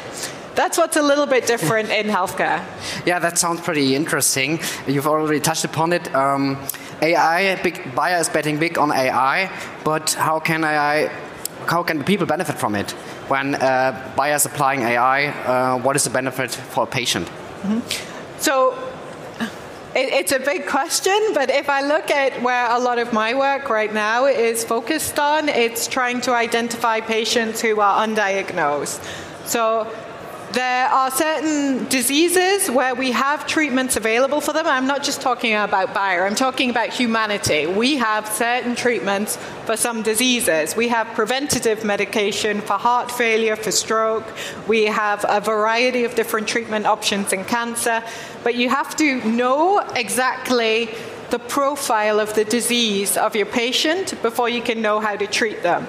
that's 0.54 0.78
what's 0.78 0.98
a 0.98 1.02
little 1.02 1.26
bit 1.26 1.48
different 1.48 1.90
in 1.90 2.06
healthcare. 2.08 2.64
Yeah, 3.08 3.20
that 3.20 3.38
sounds 3.38 3.62
pretty 3.62 3.96
interesting. 3.96 4.60
You've 4.86 5.08
already 5.08 5.40
touched 5.40 5.66
upon 5.66 5.94
it. 5.94 6.14
Um, 6.14 6.58
AI, 7.02 7.56
big 7.64 7.96
Bayer 7.96 8.18
is 8.18 8.30
betting 8.30 8.60
big 8.60 8.78
on 8.78 8.92
AI, 8.92 9.50
but 9.84 10.14
how 10.14 10.40
can 10.40 10.64
AI 10.64 11.10
how 11.68 11.84
can 11.84 12.04
people 12.04 12.26
benefit 12.26 12.58
from 12.58 12.76
it? 12.76 12.92
When 13.28 13.56
uh, 13.56 14.14
Bayer's 14.16 14.46
applying 14.46 14.82
AI, 14.82 15.28
uh, 15.28 15.78
what 15.80 15.96
is 15.96 16.04
the 16.04 16.10
benefit 16.10 16.52
for 16.52 16.84
a 16.84 16.88
patient? 16.88 17.28
Mm 17.64 17.70
-hmm. 17.70 17.82
So 18.40 18.74
it, 19.96 20.14
it's 20.14 20.32
a 20.32 20.40
big 20.40 20.66
question, 20.66 21.20
but 21.34 21.50
if 21.50 21.70
I 21.70 21.82
look 21.82 22.12
at 22.12 22.42
where 22.42 22.70
a 22.70 22.80
lot 22.80 23.00
of 23.00 23.14
my 23.14 23.34
work 23.34 23.70
right 23.70 23.94
now 23.94 24.28
is 24.28 24.64
focused 24.64 25.20
on, 25.20 25.50
it's 25.50 25.88
trying 25.88 26.22
to 26.22 26.32
identify 26.34 27.02
patients 27.02 27.62
who 27.62 27.82
are 27.82 28.08
undiagnosed. 28.08 29.00
So 29.46 29.88
there 30.58 30.88
are 30.88 31.12
certain 31.12 31.86
diseases 31.88 32.72
where 32.72 32.96
we 32.96 33.12
have 33.12 33.46
treatments 33.46 33.96
available 33.96 34.42
for 34.42 34.54
them. 34.54 34.66
I'm 34.66 34.88
not 34.88 35.04
just 35.04 35.22
talking 35.22 35.54
about 35.54 35.94
Bayer, 35.94 36.26
I'm 36.26 36.34
talking 36.34 36.72
about 36.72 36.90
humanity. 36.90 37.68
We 37.68 37.98
have 37.98 38.28
certain 38.28 38.76
treatments 38.76 39.38
for 39.66 39.78
some 39.78 40.02
diseases. 40.02 40.76
We 40.76 40.88
have 40.88 41.06
preventative 41.14 41.84
medication 41.84 42.62
for 42.62 42.74
heart 42.74 43.12
failure, 43.12 43.56
for 43.56 43.70
stroke. 43.70 44.26
We 44.68 44.86
have 44.86 45.24
a 45.30 45.40
variety 45.42 46.06
of 46.06 46.16
different 46.16 46.48
treatment 46.48 46.88
options 46.88 47.34
in 47.34 47.46
cancer. 47.46 48.04
But 48.44 48.56
you 48.56 48.70
have 48.70 48.96
to 48.96 49.24
know 49.30 49.78
exactly 49.96 50.90
the 51.30 51.38
profile 51.38 52.20
of 52.20 52.34
the 52.34 52.46
disease 52.46 53.16
of 53.16 53.36
your 53.36 53.46
patient 53.46 54.20
before 54.24 54.50
you 54.50 54.64
can 54.64 54.82
know 54.82 55.00
how 55.00 55.16
to 55.18 55.28
treat 55.28 55.62
them. 55.62 55.86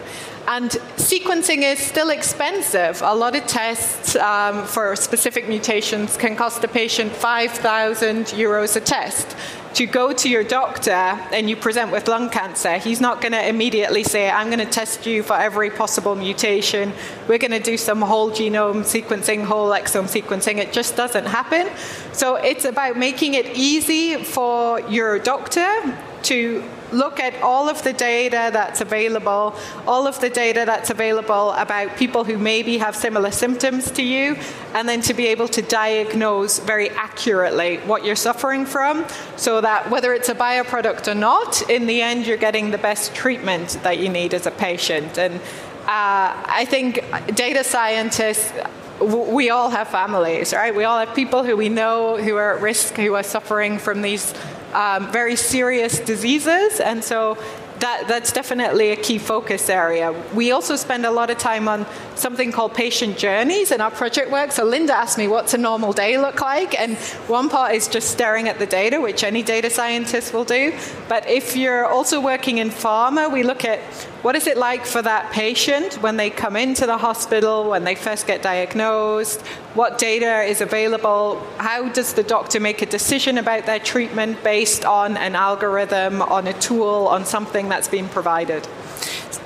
And 0.50 0.70
sequencing 0.96 1.62
is 1.62 1.78
still 1.78 2.08
expensive. 2.08 3.02
A 3.02 3.14
lot 3.14 3.36
of 3.36 3.46
tests 3.46 4.16
um, 4.16 4.64
for 4.64 4.96
specific 4.96 5.46
mutations 5.46 6.16
can 6.16 6.36
cost 6.36 6.64
a 6.64 6.68
patient 6.68 7.12
5,000 7.12 8.24
euros 8.28 8.74
a 8.74 8.80
test. 8.80 9.36
To 9.74 9.84
go 9.84 10.14
to 10.14 10.26
your 10.26 10.42
doctor 10.42 10.90
and 10.90 11.50
you 11.50 11.54
present 11.54 11.92
with 11.92 12.08
lung 12.08 12.30
cancer, 12.30 12.78
he's 12.78 12.98
not 12.98 13.20
going 13.20 13.32
to 13.32 13.46
immediately 13.46 14.04
say, 14.04 14.30
I'm 14.30 14.46
going 14.46 14.66
to 14.66 14.72
test 14.72 15.04
you 15.04 15.22
for 15.22 15.36
every 15.36 15.68
possible 15.68 16.14
mutation. 16.14 16.94
We're 17.28 17.36
going 17.36 17.50
to 17.50 17.60
do 17.60 17.76
some 17.76 18.00
whole 18.00 18.30
genome 18.30 18.84
sequencing, 18.84 19.44
whole 19.44 19.68
exome 19.68 20.08
sequencing. 20.08 20.56
It 20.56 20.72
just 20.72 20.96
doesn't 20.96 21.26
happen. 21.26 21.68
So 22.14 22.36
it's 22.36 22.64
about 22.64 22.96
making 22.96 23.34
it 23.34 23.54
easy 23.54 24.24
for 24.24 24.80
your 24.88 25.18
doctor 25.18 25.94
to 26.24 26.62
look 26.92 27.20
at 27.20 27.34
all 27.42 27.68
of 27.68 27.82
the 27.82 27.92
data 27.92 28.50
that's 28.52 28.80
available, 28.80 29.54
all 29.86 30.06
of 30.06 30.20
the 30.20 30.30
data 30.30 30.64
that's 30.64 30.90
available 30.90 31.52
about 31.52 31.96
people 31.96 32.24
who 32.24 32.38
maybe 32.38 32.78
have 32.78 32.96
similar 32.96 33.30
symptoms 33.30 33.90
to 33.90 34.02
you, 34.02 34.36
and 34.74 34.88
then 34.88 35.00
to 35.02 35.14
be 35.14 35.26
able 35.26 35.48
to 35.48 35.62
diagnose 35.62 36.58
very 36.58 36.90
accurately 36.90 37.76
what 37.78 38.04
you're 38.04 38.16
suffering 38.16 38.64
from 38.64 39.04
so 39.36 39.60
that 39.60 39.90
whether 39.90 40.12
it's 40.12 40.28
a 40.28 40.34
Bayer 40.34 40.64
product 40.64 41.08
or 41.08 41.14
not, 41.14 41.68
in 41.68 41.86
the 41.86 42.00
end, 42.00 42.26
you're 42.26 42.36
getting 42.36 42.70
the 42.70 42.78
best 42.78 43.14
treatment 43.14 43.78
that 43.82 43.98
you 43.98 44.08
need 44.08 44.34
as 44.34 44.46
a 44.46 44.50
patient. 44.50 45.18
And 45.18 45.34
uh, 45.34 46.34
I 46.46 46.66
think 46.68 47.04
data 47.34 47.64
scientists 47.64 48.52
we 49.00 49.50
all 49.50 49.70
have 49.70 49.88
families, 49.88 50.52
right? 50.52 50.74
We 50.74 50.84
all 50.84 50.98
have 50.98 51.14
people 51.14 51.44
who 51.44 51.56
we 51.56 51.68
know 51.68 52.16
who 52.16 52.34
are 52.36 52.56
at 52.56 52.62
risk, 52.62 52.94
who 52.94 53.14
are 53.14 53.22
suffering 53.22 53.78
from 53.78 54.02
these 54.02 54.34
um, 54.74 55.10
very 55.12 55.36
serious 55.36 55.98
diseases, 55.98 56.80
and 56.80 57.02
so 57.02 57.38
that, 57.80 58.08
that's 58.08 58.32
definitely 58.32 58.90
a 58.90 58.96
key 58.96 59.18
focus 59.18 59.68
area. 59.68 60.12
We 60.34 60.50
also 60.50 60.76
spend 60.76 61.06
a 61.06 61.10
lot 61.10 61.30
of 61.30 61.38
time 61.38 61.68
on 61.68 61.86
something 62.16 62.50
called 62.50 62.74
patient 62.74 63.16
journeys 63.18 63.70
in 63.70 63.80
our 63.80 63.90
project 63.90 64.30
work. 64.30 64.52
So 64.52 64.64
Linda 64.64 64.94
asked 64.94 65.18
me, 65.18 65.28
what's 65.28 65.54
a 65.54 65.58
normal 65.58 65.92
day 65.92 66.18
look 66.18 66.40
like? 66.40 66.78
And 66.78 66.96
one 67.28 67.48
part 67.48 67.74
is 67.74 67.88
just 67.88 68.10
staring 68.10 68.48
at 68.48 68.58
the 68.58 68.66
data, 68.66 69.00
which 69.00 69.22
any 69.22 69.42
data 69.42 69.70
scientist 69.70 70.32
will 70.32 70.44
do. 70.44 70.76
But 71.08 71.28
if 71.28 71.56
you're 71.56 71.86
also 71.86 72.20
working 72.20 72.58
in 72.58 72.70
pharma, 72.70 73.32
we 73.32 73.42
look 73.42 73.64
at 73.64 73.80
what 74.22 74.34
is 74.34 74.46
it 74.48 74.56
like 74.56 74.84
for 74.84 75.00
that 75.00 75.30
patient 75.32 75.94
when 76.02 76.16
they 76.16 76.28
come 76.28 76.56
into 76.56 76.86
the 76.86 76.98
hospital, 76.98 77.70
when 77.70 77.84
they 77.84 77.94
first 77.94 78.26
get 78.26 78.42
diagnosed? 78.42 79.40
What 79.74 79.98
data 79.98 80.42
is 80.42 80.60
available? 80.60 81.40
How 81.58 81.88
does 81.88 82.14
the 82.14 82.24
doctor 82.24 82.58
make 82.58 82.82
a 82.82 82.86
decision 82.86 83.38
about 83.38 83.66
their 83.66 83.78
treatment 83.78 84.42
based 84.42 84.84
on 84.84 85.16
an 85.16 85.36
algorithm, 85.36 86.20
on 86.20 86.48
a 86.48 86.52
tool, 86.54 87.06
on 87.06 87.24
something 87.24 87.68
that's 87.68 87.86
been 87.86 88.08
provided? 88.08 88.66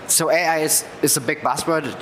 So 0.09 0.31
AI 0.31 0.61
is, 0.61 0.85
is 1.03 1.17
a 1.17 1.21
big 1.21 1.41
buzzword 1.41 1.95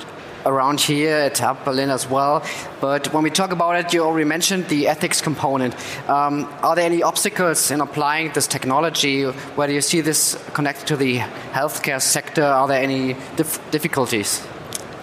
around 0.45 0.79
here 0.79 1.15
at 1.15 1.37
Hub 1.39 1.63
Berlin 1.63 1.89
as 1.89 2.09
well. 2.09 2.43
But 2.79 3.13
when 3.13 3.23
we 3.23 3.29
talk 3.29 3.51
about 3.51 3.75
it, 3.75 3.93
you 3.93 4.03
already 4.03 4.25
mentioned 4.25 4.67
the 4.67 4.87
ethics 4.87 5.21
component. 5.21 5.75
Um, 6.09 6.47
are 6.61 6.75
there 6.75 6.85
any 6.85 7.03
obstacles 7.03 7.71
in 7.71 7.81
applying 7.81 8.31
this 8.33 8.47
technology? 8.47 9.23
Where 9.25 9.67
do 9.67 9.73
you 9.73 9.81
see 9.81 10.01
this 10.01 10.37
connected 10.53 10.87
to 10.87 10.97
the 10.97 11.19
healthcare 11.53 12.01
sector? 12.01 12.43
Are 12.43 12.67
there 12.67 12.81
any 12.81 13.15
dif 13.35 13.59
difficulties? 13.71 14.41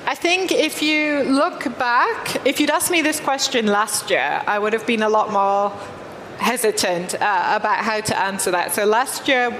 I 0.06 0.14
think 0.14 0.52
if 0.52 0.80
you 0.80 1.22
look 1.24 1.78
back, 1.78 2.46
if 2.46 2.60
you'd 2.60 2.70
asked 2.70 2.90
me 2.90 3.02
this 3.02 3.20
question 3.20 3.66
last 3.66 4.08
year, 4.08 4.42
I 4.46 4.58
would 4.58 4.72
have 4.72 4.86
been 4.86 5.02
a 5.02 5.08
lot 5.08 5.30
more 5.30 5.70
hesitant 6.38 7.14
uh, 7.14 7.56
about 7.56 7.78
how 7.84 8.00
to 8.00 8.18
answer 8.18 8.50
that. 8.52 8.72
So 8.72 8.84
last 8.84 9.28
year, 9.28 9.50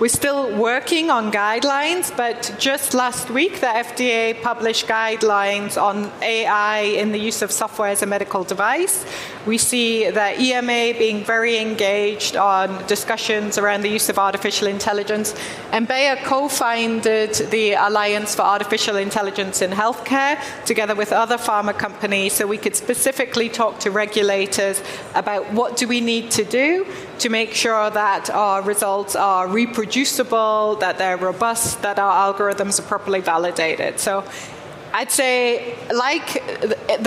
we're 0.00 0.08
still 0.08 0.56
working 0.56 1.10
on 1.10 1.30
guidelines, 1.30 2.14
but 2.16 2.54
just 2.58 2.94
last 2.94 3.30
week, 3.30 3.60
the 3.60 3.66
FDA 3.66 4.40
published 4.42 4.86
guidelines 4.86 5.80
on 5.80 6.10
AI 6.22 6.80
in 6.80 7.12
the 7.12 7.18
use 7.18 7.42
of 7.42 7.52
software 7.52 7.90
as 7.90 8.02
a 8.02 8.06
medical 8.06 8.42
device. 8.44 9.04
We 9.46 9.58
see 9.58 10.08
the 10.10 10.40
EMA 10.40 10.98
being 10.98 11.24
very 11.24 11.58
engaged 11.58 12.36
on 12.36 12.86
discussions 12.86 13.58
around 13.58 13.82
the 13.82 13.88
use 13.88 14.08
of 14.08 14.18
artificial 14.18 14.68
intelligence. 14.68 15.34
And 15.72 15.86
Bayer 15.88 16.16
co 16.16 16.48
founded 16.48 17.34
the 17.50 17.72
Alliance 17.72 18.34
for 18.34 18.42
Artificial 18.42 18.96
Intelligence 18.96 19.60
in 19.60 19.70
Healthcare 19.72 20.40
together 20.64 20.94
with 20.94 21.12
other 21.12 21.36
pharma 21.36 21.76
companies 21.76 22.32
so 22.34 22.46
we 22.46 22.56
could 22.56 22.76
specifically 22.76 23.48
talk 23.48 23.80
to 23.80 23.90
regulators 23.90 24.80
about 25.14 25.52
what 25.52 25.76
do 25.82 25.88
we 25.88 26.00
need 26.00 26.30
to 26.30 26.44
do 26.44 26.86
to 27.18 27.28
make 27.28 27.52
sure 27.54 27.90
that 27.90 28.30
our 28.30 28.62
results 28.62 29.16
are 29.16 29.48
reproducible, 29.48 30.76
that 30.76 30.96
they're 30.96 31.16
robust, 31.16 31.82
that 31.82 31.98
our 31.98 32.14
algorithms 32.24 32.78
are 32.78 32.84
properly 32.84 33.20
validated. 33.20 33.98
So 33.98 34.24
I'd 34.94 35.10
say, 35.10 35.74
like 35.92 36.28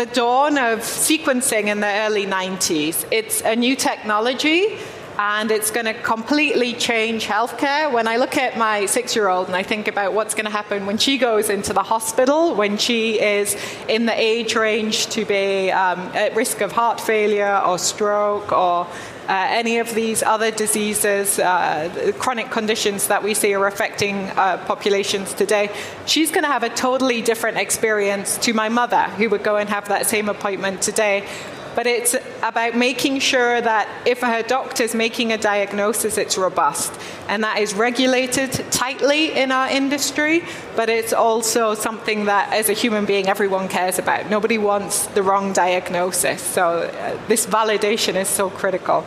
the 0.01 0.09
dawn 0.11 0.57
of 0.57 0.79
sequencing 0.79 1.67
in 1.67 1.79
the 1.79 1.93
early 2.03 2.25
90s, 2.25 3.05
it's 3.11 3.39
a 3.43 3.55
new 3.55 3.77
technology 3.77 4.77
and 5.17 5.51
it's 5.51 5.71
going 5.71 5.85
to 5.85 5.93
completely 5.93 6.73
change 6.73 7.25
healthcare. 7.25 7.91
When 7.91 8.07
I 8.07 8.17
look 8.17 8.37
at 8.37 8.57
my 8.57 8.85
six 8.85 9.15
year 9.15 9.29
old 9.29 9.47
and 9.47 9.55
I 9.55 9.63
think 9.63 9.87
about 9.87 10.13
what's 10.13 10.33
going 10.33 10.45
to 10.45 10.51
happen 10.51 10.85
when 10.85 10.97
she 10.97 11.17
goes 11.17 11.49
into 11.49 11.73
the 11.73 11.83
hospital, 11.83 12.55
when 12.55 12.77
she 12.77 13.21
is 13.21 13.55
in 13.87 14.05
the 14.05 14.19
age 14.19 14.55
range 14.55 15.07
to 15.07 15.25
be 15.25 15.71
um, 15.71 15.99
at 16.15 16.35
risk 16.35 16.61
of 16.61 16.71
heart 16.71 16.99
failure 16.99 17.61
or 17.65 17.77
stroke 17.77 18.51
or 18.51 18.87
uh, 19.27 19.47
any 19.49 19.79
of 19.79 19.93
these 19.95 20.21
other 20.21 20.51
diseases, 20.51 21.39
uh, 21.39 22.11
chronic 22.19 22.51
conditions 22.51 23.07
that 23.07 23.23
we 23.23 23.33
see 23.33 23.53
are 23.55 23.65
affecting 23.65 24.15
uh, 24.15 24.63
populations 24.67 25.33
today, 25.33 25.69
she's 26.05 26.29
going 26.29 26.43
to 26.43 26.49
have 26.49 26.61
a 26.63 26.69
totally 26.69 27.21
different 27.21 27.57
experience 27.57 28.37
to 28.37 28.53
my 28.53 28.69
mother, 28.69 29.03
who 29.17 29.29
would 29.29 29.43
go 29.43 29.57
and 29.57 29.69
have 29.69 29.87
that 29.87 30.05
same 30.05 30.29
appointment 30.29 30.81
today. 30.81 31.27
But 31.75 31.87
it's 31.87 32.15
about 32.41 32.75
making 32.75 33.19
sure 33.19 33.59
that 33.59 33.89
if 34.07 34.21
her 34.21 34.43
is 34.79 34.95
making 34.95 35.33
a 35.33 35.37
diagnosis, 35.37 36.17
it's 36.17 36.37
robust. 36.37 36.93
And 37.27 37.43
that 37.43 37.59
is 37.59 37.73
regulated 37.73 38.51
tightly 38.71 39.33
in 39.33 39.51
our 39.51 39.69
industry, 39.69 40.43
but 40.75 40.89
it's 40.89 41.11
also 41.11 41.73
something 41.73 42.25
that, 42.25 42.53
as 42.53 42.69
a 42.69 42.73
human 42.73 43.05
being, 43.05 43.27
everyone 43.27 43.67
cares 43.67 43.99
about. 43.99 44.29
Nobody 44.29 44.57
wants 44.57 45.07
the 45.07 45.21
wrong 45.21 45.51
diagnosis. 45.51 46.41
So, 46.41 46.63
uh, 46.63 47.19
this 47.27 47.45
validation 47.45 48.15
is 48.15 48.29
so 48.29 48.49
critical. 48.49 49.05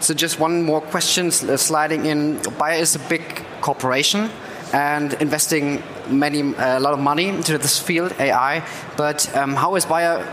So, 0.00 0.12
just 0.12 0.40
one 0.40 0.62
more 0.62 0.80
question 0.80 1.30
sliding 1.30 2.06
in. 2.06 2.40
Bayer 2.58 2.80
is 2.80 2.96
a 2.96 3.00
big 3.08 3.44
corporation 3.60 4.30
and 4.72 5.12
investing 5.14 5.82
many 6.08 6.40
a 6.40 6.80
lot 6.80 6.92
of 6.92 6.98
money 6.98 7.28
into 7.28 7.58
this 7.58 7.78
field 7.78 8.12
AI. 8.18 8.66
But 8.96 9.34
um, 9.36 9.54
how 9.54 9.76
is 9.76 9.84
Bayer 9.84 10.26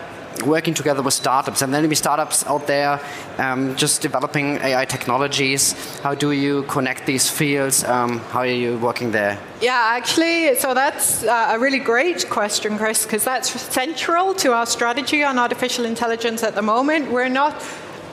working 0.46 0.74
together 0.74 1.02
with 1.02 1.14
startups 1.14 1.62
and 1.62 1.74
then 1.74 1.88
be 1.88 1.96
startups 1.96 2.46
out 2.48 2.68
there 2.68 3.00
um, 3.38 3.76
just 3.76 4.02
developing 4.02 4.58
AI 4.58 4.86
technologies. 4.86 5.74
How 6.00 6.16
do 6.16 6.32
you 6.32 6.64
connect 6.64 7.06
these 7.06 7.30
fields? 7.30 7.84
Um, 7.84 8.20
how 8.32 8.40
are 8.40 8.46
you 8.46 8.78
working 8.78 9.12
there? 9.12 9.38
Yeah, 9.62 9.82
actually, 9.96 10.56
so 10.56 10.74
that's 10.74 11.24
uh, 11.24 11.52
a 11.56 11.60
really 11.60 11.80
great 11.80 12.30
question, 12.30 12.78
Chris, 12.78 13.04
because 13.06 13.24
that's 13.24 13.50
central 13.62 14.34
to 14.36 14.54
our 14.54 14.66
strategy 14.66 15.24
on 15.24 15.40
artificial 15.40 15.86
intelligence 15.86 16.44
at 16.44 16.56
the 16.56 16.62
moment. 16.62 17.12
We're 17.12 17.30
not 17.30 17.62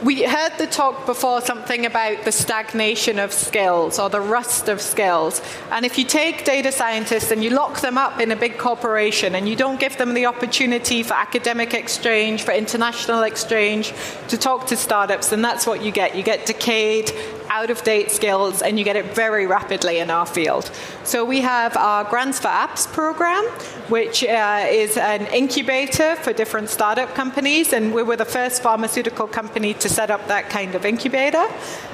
we 0.03 0.23
heard 0.23 0.57
the 0.57 0.67
talk 0.67 1.05
before 1.05 1.43
something 1.43 1.85
about 1.85 2.25
the 2.25 2.33
stagnation 2.33 3.19
of 3.19 3.33
skills 3.33 3.99
or 3.99 4.09
the 4.09 4.21
rust 4.21 4.69
of 4.69 4.81
skills. 4.81 5.43
And 5.71 5.85
if 5.85 5.99
you 5.99 6.05
take 6.05 6.45
data 6.45 6.73
scientists 6.73 7.31
and 7.31 7.45
you 7.45 7.51
lock 7.51 7.81
them 7.81 7.99
up 7.99 8.19
in 8.19 8.31
a 8.31 8.37
big 8.37 8.57
corporation 8.57 9.35
and 9.35 9.49
you 9.49 9.57
don't 9.57 9.79
give 9.79 9.99
them 9.99 10.15
the 10.15 10.27
opportunity 10.27 11.03
for 11.03 11.15
academic 11.15 11.75
exchange, 11.75 12.43
for 12.43 12.53
international 12.53 13.23
exchange, 13.23 13.93
to 14.29 14.39
talk 14.39 14.67
to 14.69 14.77
startups, 14.77 15.29
then 15.29 15.43
that's 15.43 15.67
what 15.67 15.85
you 15.85 15.93
get. 15.93 16.17
You 16.17 16.23
get 16.23 16.47
decayed, 16.47 17.13
out 17.51 17.69
of 17.69 17.83
date 17.83 18.11
skills, 18.11 18.63
and 18.63 18.79
you 18.79 18.85
get 18.85 18.97
it 18.97 19.07
very 19.07 19.47
rapidly 19.47 19.99
in 19.99 20.09
our 20.09 20.25
field. 20.25 20.71
So 21.03 21.25
we 21.25 21.41
have 21.41 21.77
our 21.77 22.05
Grants 22.05 22.39
for 22.39 22.47
Apps 22.47 22.87
program, 22.87 23.45
which 23.89 24.23
uh, 24.23 24.67
is 24.69 24.97
an 24.97 25.27
incubator 25.27 26.15
for 26.17 26.33
different 26.33 26.71
startup 26.71 27.13
companies, 27.15 27.73
and 27.73 27.93
we 27.93 28.05
were 28.05 28.17
the 28.17 28.25
first 28.25 28.63
pharmaceutical 28.63 29.27
company 29.27 29.75
to 29.75 29.89
set 29.91 30.11
up 30.11 30.27
that 30.29 30.49
kind 30.49 30.75
of 30.75 30.85
incubator. 30.85 31.47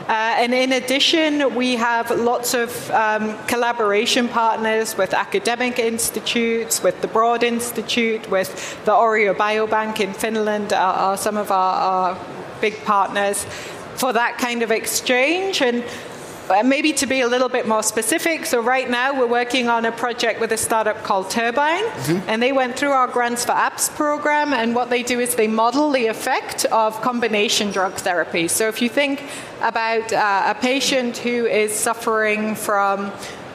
Uh, 0.09 0.43
and 0.43 0.55
in 0.55 0.73
addition, 0.73 1.55
we 1.55 1.75
have 1.75 2.11
lots 2.11 2.55
of 2.55 2.91
um, 2.91 3.37
collaboration 3.47 4.29
partners 4.29 4.97
with 4.97 5.13
academic 5.13 5.79
institutes, 5.79 6.83
with 6.83 7.01
the 7.01 7.09
Broad 7.09 7.43
Institute, 7.43 8.31
with 8.31 8.51
the 8.85 8.93
Auria 8.93 9.35
Biobank 9.35 9.99
in 9.99 10.13
Finland, 10.13 10.73
are, 10.73 10.95
are 10.95 11.17
some 11.17 11.37
of 11.37 11.51
our, 11.51 11.75
our 11.91 12.19
big 12.61 12.85
partners 12.85 13.45
for 13.97 14.13
that 14.13 14.39
kind 14.39 14.63
of 14.63 14.71
exchange. 14.71 15.61
And 15.61 15.83
maybe 16.65 16.93
to 16.95 17.07
be 17.07 17.21
a 17.21 17.29
little 17.29 17.49
bit 17.49 17.67
more 17.67 17.83
specific, 17.83 18.47
so 18.47 18.61
right 18.61 18.89
now 18.89 19.19
we're 19.19 19.27
working 19.27 19.69
on 19.69 19.85
a 19.85 19.93
project 19.93 20.41
with 20.41 20.53
a 20.53 20.57
startup 20.57 21.03
called 21.03 21.31
Turbine, 21.31 21.85
mm-hmm. 21.85 22.29
and 22.29 22.43
they 22.43 22.53
went 22.53 22.77
through 22.79 22.91
our 22.91 23.09
Grants 23.09 23.45
for 23.45 23.53
Apps 23.53 23.95
program, 23.95 24.53
and 24.53 24.75
what 24.75 24.91
they 24.91 25.03
do 25.03 25.21
is 25.21 25.35
they 25.35 25.49
model 25.49 25.91
the 25.91 26.07
effect 26.07 26.65
of 26.67 27.01
combination 27.03 27.71
drug 27.71 27.95
therapy. 27.95 28.49
So 28.49 28.69
if 28.69 28.81
you 28.81 28.89
think 28.89 29.23
about 29.61 30.13
uh, 30.13 30.55
a 30.57 30.61
patient 30.61 31.17
who 31.19 31.47
is 31.47 31.75
suffering 31.75 32.55
from 32.55 33.13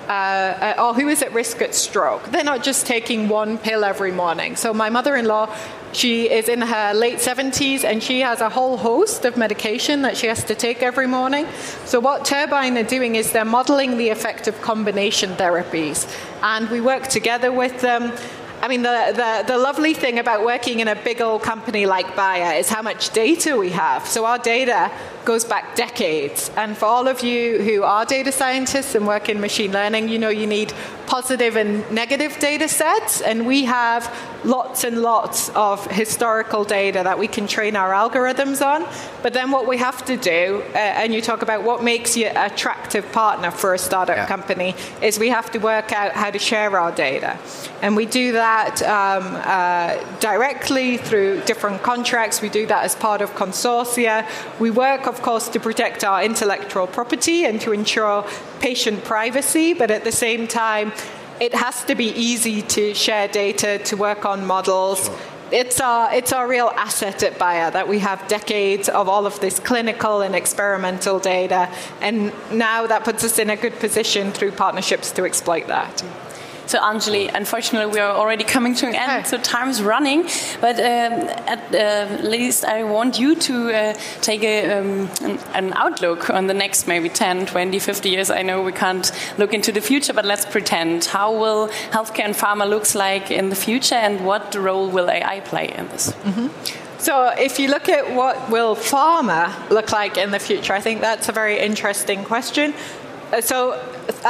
uh, 0.07 0.11
uh, 0.11 0.83
or 0.83 0.93
who 0.93 1.07
is 1.07 1.21
at 1.21 1.31
risk 1.31 1.61
at 1.61 1.73
stroke. 1.73 2.23
They're 2.31 2.43
not 2.43 2.63
just 2.63 2.85
taking 2.85 3.29
one 3.29 3.57
pill 3.57 3.85
every 3.85 4.11
morning. 4.11 4.57
So 4.57 4.73
my 4.73 4.89
mother-in-law, 4.89 5.55
she 5.93 6.29
is 6.29 6.49
in 6.49 6.61
her 6.61 6.93
late 6.93 7.17
70s 7.17 7.83
and 7.83 8.01
she 8.01 8.21
has 8.21 8.41
a 8.41 8.49
whole 8.49 8.77
host 8.77 9.25
of 9.25 9.37
medication 9.37 10.01
that 10.03 10.17
she 10.17 10.27
has 10.27 10.43
to 10.45 10.55
take 10.55 10.81
every 10.81 11.07
morning. 11.07 11.47
So 11.85 11.99
what 11.99 12.25
Turbine 12.25 12.77
are 12.77 12.83
doing 12.83 13.15
is 13.15 13.31
they're 13.31 13.45
modeling 13.45 13.97
the 13.97 14.09
effect 14.09 14.47
of 14.47 14.61
combination 14.61 15.31
therapies. 15.35 16.07
And 16.41 16.69
we 16.69 16.81
work 16.81 17.07
together 17.07 17.51
with 17.51 17.81
them 17.81 18.13
I 18.63 18.67
mean, 18.67 18.83
the, 18.83 19.11
the, 19.15 19.53
the, 19.53 19.57
lovely 19.57 19.95
thing 19.95 20.19
about 20.19 20.45
working 20.45 20.81
in 20.81 20.87
a 20.87 20.95
big 20.95 21.19
old 21.19 21.41
company 21.41 21.87
like 21.87 22.15
Bayer 22.15 22.59
is 22.59 22.69
how 22.69 22.83
much 22.83 23.09
data 23.09 23.57
we 23.57 23.71
have. 23.71 24.05
So 24.05 24.25
our 24.25 24.37
data 24.37 24.91
goes 25.25 25.45
back 25.45 25.75
decades. 25.75 26.51
And 26.55 26.77
for 26.77 26.85
all 26.85 27.07
of 27.07 27.21
you 27.21 27.61
who 27.61 27.83
are 27.83 28.05
data 28.05 28.31
scientists 28.31 28.95
and 28.95 29.07
work 29.07 29.29
in 29.29 29.39
machine 29.39 29.71
learning, 29.71 30.09
you 30.09 30.19
know 30.19 30.29
you 30.29 30.47
need 30.47 30.73
positive 31.05 31.55
and 31.55 31.89
negative 31.91 32.39
data 32.39 32.67
sets. 32.67 33.21
And 33.21 33.45
we 33.45 33.65
have 33.65 34.13
lots 34.43 34.83
and 34.83 35.01
lots 35.01 35.49
of 35.49 35.85
historical 35.91 36.63
data 36.63 37.01
that 37.03 37.19
we 37.19 37.27
can 37.27 37.47
train 37.47 37.75
our 37.75 37.91
algorithms 37.91 38.65
on. 38.65 38.87
But 39.21 39.33
then 39.33 39.51
what 39.51 39.67
we 39.67 39.77
have 39.77 40.03
to 40.05 40.17
do, 40.17 40.63
uh, 40.73 40.77
and 40.77 41.13
you 41.13 41.21
talk 41.21 41.41
about 41.41 41.63
what 41.63 41.83
makes 41.83 42.17
you 42.17 42.27
an 42.27 42.51
attractive 42.51 43.11
partner 43.11 43.51
for 43.51 43.73
a 43.73 43.77
startup 43.77 44.15
yeah. 44.15 44.27
company, 44.27 44.75
is 45.01 45.19
we 45.19 45.29
have 45.29 45.51
to 45.51 45.59
work 45.59 45.91
out 45.91 46.13
how 46.13 46.31
to 46.31 46.39
share 46.39 46.79
our 46.79 46.91
data. 46.91 47.37
And 47.81 47.95
we 47.95 48.05
do 48.05 48.33
that 48.33 48.81
um, 48.83 49.23
uh, 49.43 50.19
directly 50.19 50.97
through 50.97 51.41
different 51.41 51.81
contracts. 51.83 52.41
We 52.41 52.49
do 52.49 52.65
that 52.67 52.83
as 52.83 52.95
part 52.95 53.21
of 53.21 53.31
consortia. 53.31 54.27
We 54.59 54.71
work, 54.71 55.07
of 55.11 55.21
course, 55.21 55.49
to 55.49 55.59
protect 55.59 56.03
our 56.03 56.23
intellectual 56.23 56.87
property 56.87 57.43
and 57.45 57.59
to 57.61 57.73
ensure 57.73 58.25
patient 58.59 59.03
privacy, 59.03 59.73
but 59.73 59.91
at 59.91 60.03
the 60.05 60.11
same 60.11 60.47
time, 60.47 60.93
it 61.41 61.53
has 61.53 61.83
to 61.85 61.95
be 61.95 62.09
easy 62.29 62.61
to 62.61 62.93
share 62.93 63.27
data, 63.27 63.79
to 63.79 63.97
work 63.97 64.25
on 64.25 64.45
models. 64.45 65.05
Sure. 65.05 65.17
It's 65.51 65.81
our, 65.81 66.13
it's 66.13 66.31
our 66.31 66.47
real 66.47 66.71
asset 66.77 67.23
at 67.23 67.37
Bayer 67.37 67.69
that 67.71 67.87
we 67.89 67.99
have 67.99 68.25
decades 68.29 68.87
of 68.87 69.09
all 69.09 69.25
of 69.25 69.37
this 69.41 69.59
clinical 69.59 70.21
and 70.21 70.33
experimental 70.33 71.19
data, 71.19 71.69
and 71.99 72.31
now 72.51 72.87
that 72.87 73.03
puts 73.03 73.25
us 73.25 73.37
in 73.37 73.49
a 73.49 73.57
good 73.57 73.77
position 73.79 74.31
through 74.31 74.53
partnerships 74.53 75.11
to 75.11 75.25
exploit 75.25 75.67
that. 75.67 76.01
So, 76.71 76.79
Anjali, 76.79 77.29
unfortunately, 77.35 77.91
we 77.91 77.99
are 77.99 78.15
already 78.15 78.45
coming 78.45 78.75
to 78.75 78.87
an 78.87 78.95
end, 78.95 79.27
so 79.27 79.37
time 79.37 79.67
is 79.67 79.83
running. 79.83 80.23
But 80.61 80.79
um, 80.79 81.27
at 81.45 81.75
uh, 81.75 82.23
least 82.23 82.63
I 82.63 82.83
want 82.83 83.19
you 83.19 83.35
to 83.35 83.73
uh, 83.73 83.93
take 84.21 84.41
a, 84.43 84.79
um, 84.79 85.09
an, 85.21 85.37
an, 85.53 85.73
outlook 85.73 86.29
on 86.29 86.47
the 86.47 86.53
next 86.53 86.87
maybe 86.87 87.09
10, 87.09 87.47
20, 87.47 87.77
50 87.77 88.09
years. 88.09 88.29
I 88.31 88.41
know 88.43 88.61
we 88.61 88.71
can't 88.71 89.11
look 89.37 89.53
into 89.53 89.73
the 89.73 89.81
future, 89.81 90.13
but 90.13 90.23
let's 90.23 90.45
pretend. 90.45 91.03
How 91.03 91.37
will 91.37 91.67
healthcare 91.91 92.23
and 92.23 92.33
pharma 92.33 92.65
looks 92.69 92.95
like 92.95 93.31
in 93.31 93.49
the 93.49 93.57
future, 93.57 93.95
and 93.95 94.25
what 94.25 94.55
role 94.55 94.89
will 94.89 95.09
AI 95.09 95.41
play 95.41 95.73
in 95.77 95.89
this? 95.89 96.13
Mm 96.23 96.33
-hmm. 96.33 96.49
So, 96.99 97.13
if 97.37 97.59
you 97.59 97.67
look 97.67 97.89
at 97.89 98.05
what 98.15 98.35
will 98.49 98.75
pharma 98.75 99.49
look 99.69 99.89
like 99.91 100.23
in 100.23 100.31
the 100.31 100.39
future, 100.39 100.77
I 100.77 100.81
think 100.81 101.01
that's 101.01 101.29
a 101.29 101.33
very 101.33 101.57
interesting 101.57 102.23
question. 102.23 102.73
Uh, 103.33 103.41
so, 103.41 103.73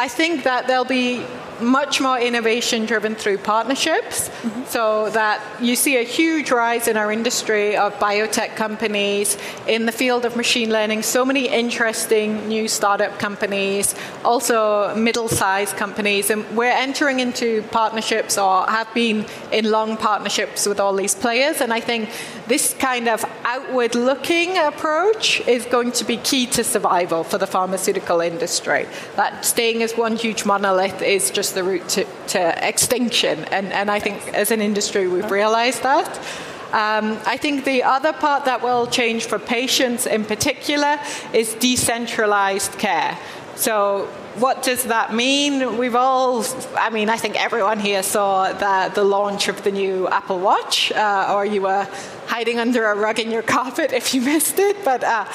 I 0.06 0.10
think 0.10 0.44
that 0.44 0.66
there'll 0.66 0.94
be 1.04 1.22
much 1.62 2.02
more 2.02 2.20
innovation 2.20 2.86
driven 2.86 3.16
through 3.16 3.38
partnerships. 3.38 4.30
Mm-hmm. 4.30 4.64
so 4.66 5.10
that 5.12 5.42
you 5.62 5.76
see 5.76 5.98
a 5.98 6.04
huge 6.04 6.52
rise 6.52 6.88
in 6.88 6.98
our 6.98 7.12
industry 7.12 7.76
of 7.76 7.94
biotech 7.96 8.56
companies 8.56 9.38
in 9.68 9.86
the 9.86 9.92
field 9.92 10.26
of 10.26 10.36
machine 10.36 10.70
learning 10.70 11.04
so 11.04 11.26
many 11.26 11.48
interesting 11.48 12.48
new 12.48 12.68
startup 12.68 13.20
companies 13.20 13.94
also 14.24 14.96
middle-sized 14.96 15.76
companies. 15.76 16.30
And 16.30 16.46
we're 16.56 16.72
entering 16.72 17.20
into 17.20 17.64
partnerships 17.64 18.38
or 18.38 18.66
have 18.66 18.94
been 18.94 19.26
in 19.52 19.70
long 19.70 19.98
partnerships 19.98 20.66
with 20.66 20.80
all 20.80 20.94
these 20.96 21.16
players. 21.16 21.62
And 21.62 21.74
i 21.74 21.80
think 21.80 22.10
this 22.48 22.74
kind 22.74 23.08
of 23.08 23.24
outward 23.46 23.96
looking 23.96 24.58
approach 24.58 25.42
is 25.48 25.66
going 25.66 25.92
to 25.94 26.04
be 26.04 26.18
key 26.18 26.46
to 26.48 26.64
survival 26.64 27.24
for 27.24 27.38
the 27.38 27.48
pharmaceutical 27.48 28.20
industry. 28.22 28.88
That 29.16 29.46
staying 29.46 29.84
as 29.84 29.94
one 29.94 30.16
huge 30.16 30.46
monolith 30.46 31.02
is 31.02 31.32
just 31.32 31.51
the 31.54 31.64
route 31.64 31.88
to, 31.90 32.06
to 32.28 32.68
extinction. 32.68 33.46
And, 33.46 33.72
and 33.72 33.90
I 33.90 34.00
think 34.00 34.34
as 34.34 34.52
an 34.52 34.62
industry, 34.62 35.08
we've 35.08 35.32
realized 35.32 35.84
that. 35.84 36.18
Um, 36.74 37.20
I 37.26 37.36
think 37.36 37.66
the 37.66 37.84
other 37.84 38.14
part 38.14 38.46
that 38.46 38.64
will 38.64 38.88
change 38.88 39.26
for 39.26 39.38
patients 39.38 40.06
in 40.06 40.24
particular 40.24 40.98
is 41.34 41.54
decentralized 41.56 42.80
care. 42.80 43.18
So, 43.56 44.08
what 44.36 44.64
does 44.64 44.86
that 44.86 45.14
mean? 45.14 45.78
We've 45.78 45.96
all, 45.96 46.46
I 46.78 46.90
mean, 46.90 47.10
I 47.10 47.18
think 47.18 47.36
everyone 47.36 47.80
here 47.80 48.02
saw 48.02 48.54
the, 48.54 48.90
the 48.96 49.04
launch 49.04 49.50
of 49.50 49.62
the 49.64 49.72
new 49.72 50.08
Apple 50.08 50.40
Watch, 50.40 50.94
uh, 50.94 51.34
or 51.36 51.46
you 51.46 51.64
were 51.64 51.86
hiding 52.28 52.58
under 52.60 52.86
a 52.86 52.96
rug 52.96 53.20
in 53.20 53.30
your 53.30 53.42
carpet 53.58 53.92
if 53.92 54.14
you 54.14 54.22
missed 54.22 54.58
it. 54.58 54.78
But 54.86 55.04
uh, 55.04 55.26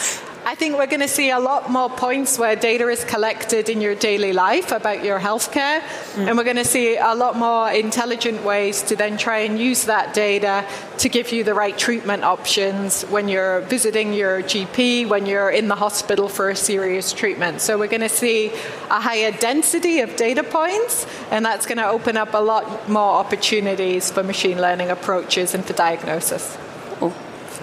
I 0.49 0.55
think 0.55 0.79
we're 0.79 0.87
going 0.87 1.01
to 1.01 1.09
see 1.09 1.31
a 1.31 1.41
lot 1.41 1.73
more 1.73 1.91
points 1.91 2.39
where 2.39 2.55
data 2.55 2.87
is 2.87 3.05
collected 3.05 3.69
in 3.69 3.81
your 3.81 3.97
daily 3.97 4.33
life 4.33 4.71
about 4.71 5.03
your 5.03 5.19
healthcare, 5.19 5.81
mm. 5.81 6.29
and 6.29 6.39
we're 6.39 6.45
going 6.45 6.55
to 6.55 6.65
see 6.65 6.97
a 6.97 7.15
lot 7.17 7.35
more 7.35 7.69
intelligent 7.69 8.45
ways 8.45 8.81
to 8.83 8.95
then 8.95 9.17
try 9.19 9.39
and 9.39 9.59
use 9.59 9.87
that 9.87 10.15
data 10.15 10.65
to 10.99 11.09
give 11.09 11.33
you 11.33 11.43
the 11.43 11.53
right 11.53 11.77
treatment 11.77 12.23
options 12.23 13.03
when 13.07 13.29
you're 13.29 13.63
visiting 13.63 14.13
your 14.13 14.41
GP, 14.41 15.09
when 15.09 15.27
you're 15.27 15.51
in 15.51 15.67
the 15.67 15.75
hospital 15.75 16.29
for 16.29 16.49
a 16.49 16.55
serious 16.55 17.13
treatment. 17.13 17.61
So 17.61 17.77
we're 17.77 17.89
going 17.89 18.03
to 18.03 18.09
see 18.09 18.53
a 18.89 19.01
higher 19.01 19.33
density 19.33 19.99
of 19.99 20.15
data 20.15 20.45
points, 20.45 21.09
and 21.33 21.45
that's 21.45 21.67
going 21.67 21.79
to 21.79 21.89
open 21.89 22.17
up 22.17 22.35
a 22.35 22.41
lot 22.41 22.89
more 22.89 23.15
opportunities 23.15 24.13
for 24.13 24.23
machine 24.23 24.61
learning 24.61 24.91
approaches 24.91 25.57
and 25.57 25.65
for 25.65 25.73
diagnosis. 25.73 26.57
Oh. 27.01 27.13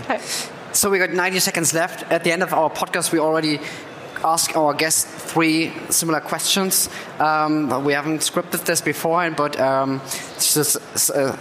Okay. 0.01 0.19
So 0.73 0.89
we 0.89 0.97
got 0.97 1.11
90 1.11 1.39
seconds 1.39 1.71
left. 1.73 2.03
At 2.11 2.23
the 2.23 2.31
end 2.31 2.41
of 2.41 2.51
our 2.51 2.67
podcast, 2.67 3.11
we 3.11 3.19
already 3.19 3.59
ask 4.23 4.57
our 4.57 4.73
guests 4.73 5.05
three 5.33 5.71
similar 5.89 6.21
questions. 6.21 6.89
Um, 7.19 7.83
we 7.83 7.93
haven't 7.93 8.19
scripted 8.19 8.63
this 8.65 8.81
beforehand, 8.81 9.35
but 9.35 9.59
um, 9.59 9.99
it's 10.35 10.53
just 10.53 10.77
uh, 11.09 11.31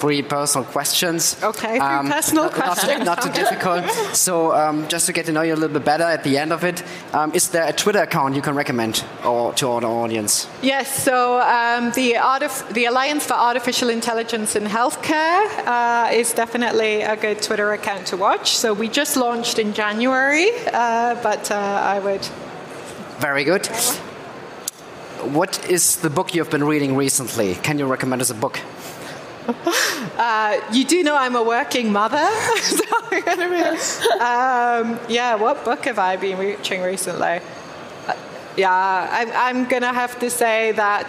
three 0.00 0.22
personal 0.22 0.64
questions. 0.64 1.36
Okay, 1.42 1.78
three 1.78 1.80
um, 1.80 2.08
personal 2.08 2.44
not, 2.44 2.52
questions. 2.52 2.98
Not, 2.98 3.06
not, 3.06 3.22
too 3.22 3.32
difficult. 3.32 3.90
So 4.14 4.54
um, 4.54 4.86
just 4.86 5.06
to 5.06 5.12
get 5.12 5.26
to 5.26 5.32
know 5.32 5.42
you 5.42 5.54
a 5.54 5.60
little 5.62 5.74
bit 5.74 5.84
better 5.84 6.04
at 6.04 6.22
the 6.22 6.38
end 6.38 6.52
of 6.52 6.62
it, 6.62 6.82
um, 7.12 7.32
is 7.34 7.48
there 7.48 7.66
a 7.68 7.72
Twitter 7.72 8.02
account 8.02 8.36
you 8.36 8.42
can 8.42 8.54
recommend 8.54 9.04
or, 9.24 9.52
to 9.54 9.68
our 9.68 9.84
audience? 9.84 10.48
Yes. 10.62 11.02
So 11.02 11.40
um, 11.40 11.90
the, 11.92 12.16
the 12.70 12.84
Alliance 12.84 13.26
for 13.26 13.34
Artificial 13.34 13.90
Intelligence 13.90 14.54
in 14.54 14.64
Healthcare 14.64 15.42
uh, 15.66 16.10
is 16.12 16.32
definitely 16.32 17.02
a 17.02 17.16
good 17.16 17.42
Twitter 17.42 17.72
account 17.72 18.06
to 18.08 18.16
watch. 18.16 18.56
So 18.56 18.72
we 18.74 18.88
just 18.88 19.16
launched 19.16 19.58
in 19.58 19.72
January, 19.72 20.50
uh, 20.72 21.20
but 21.22 21.50
uh, 21.50 21.56
I 21.94 21.98
would 21.98 22.28
very 23.20 23.44
good. 23.44 23.66
What 25.36 25.68
is 25.68 25.96
the 25.96 26.08
book 26.08 26.34
you've 26.34 26.50
been 26.50 26.64
reading 26.64 26.96
recently? 26.96 27.54
Can 27.56 27.78
you 27.78 27.86
recommend 27.86 28.22
us 28.22 28.30
a 28.30 28.34
book? 28.34 28.58
Uh, 30.16 30.60
you 30.70 30.84
do 30.84 31.02
know 31.02 31.16
I'm 31.16 31.34
a 31.34 31.42
working 31.42 31.90
mother. 31.90 32.18
um, 34.20 35.00
yeah, 35.08 35.34
what 35.34 35.64
book 35.64 35.86
have 35.86 35.98
I 35.98 36.16
been 36.16 36.36
reading 36.36 36.82
recently? 36.82 37.40
Uh, 38.06 38.14
yeah, 38.54 39.08
I'm, 39.10 39.30
I'm 39.32 39.68
going 39.68 39.80
to 39.80 39.94
have 39.94 40.18
to 40.18 40.28
say 40.28 40.72
that 40.72 41.08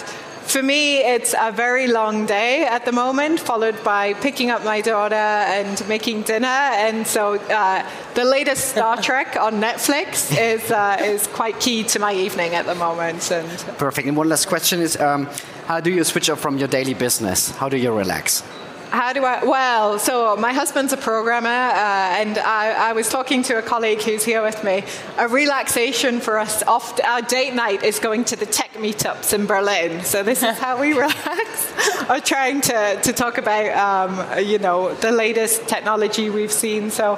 for 0.52 0.64
me, 0.64 1.00
it's 1.00 1.34
a 1.40 1.52
very 1.52 1.88
long 1.88 2.26
day 2.26 2.66
at 2.66 2.86
the 2.86 2.92
moment, 2.92 3.40
followed 3.40 3.82
by 3.84 4.14
picking 4.16 4.50
up 4.50 4.64
my 4.64 4.82
daughter 4.82 5.16
and 5.16 5.88
making 5.88 6.24
dinner. 6.24 6.48
And 6.48 7.08
so 7.08 7.36
uh, 7.36 7.90
the 8.16 8.26
latest 8.26 8.70
Star 8.70 8.98
Trek 9.02 9.38
on 9.40 9.62
Netflix 9.62 10.32
is, 10.38 10.72
uh, 10.72 10.98
is 11.00 11.28
quite 11.28 11.60
key 11.60 11.84
to 11.84 12.00
my 12.00 12.14
evening 12.14 12.56
at 12.56 12.66
the 12.66 12.76
moment. 12.76 13.32
And 13.32 13.50
Perfect. 13.78 14.08
And 14.08 14.18
one 14.18 14.30
last 14.30 14.48
question 14.48 14.80
is 14.82 15.00
um, 15.00 15.28
how 15.68 15.80
do 15.80 15.90
you 15.90 16.04
switch 16.04 16.30
off 16.30 16.40
from 16.40 16.58
your 16.58 16.68
daily 16.68 16.94
business? 16.94 17.52
How 17.52 17.70
do 17.70 17.78
you 17.78 17.92
relax? 17.94 18.44
How 18.92 19.14
do 19.14 19.24
I? 19.24 19.46
Well, 19.46 20.00
so 20.00 20.36
my 20.36 20.52
husband's 20.52 20.92
a 20.92 20.98
programmer, 20.98 21.48
uh, 21.48 22.20
and 22.20 22.38
I, 22.38 22.90
I, 22.90 22.92
was 22.92 23.08
talking 23.08 23.42
to 23.44 23.58
a 23.58 23.62
colleague 23.62 24.02
who's 24.02 24.26
here 24.26 24.44
with 24.44 24.66
me. 24.66 24.84
A 25.18 25.30
relaxation 25.30 26.20
for 26.20 26.38
us, 26.38 26.62
off 26.64 27.00
our 27.06 27.22
date 27.22 27.54
night 27.54 27.84
is 27.84 28.00
going 28.00 28.26
to 28.26 28.36
the 28.36 28.46
tech 28.46 28.74
meetups 28.74 29.34
in 29.34 29.46
Berlin. 29.46 30.04
So 30.04 30.24
this 30.24 30.44
is 30.44 30.58
how 30.58 30.78
we 30.78 30.92
relax. 31.08 32.10
or 32.10 32.20
trying 32.20 32.60
to, 32.62 33.00
to 33.02 33.14
talk 33.14 33.38
about, 33.38 34.10
um, 34.10 34.46
you 34.46 34.60
know, 34.60 34.94
the 34.96 35.14
latest 35.14 35.70
technology 35.70 36.30
we've 36.30 36.52
seen. 36.52 36.92
So 36.92 37.18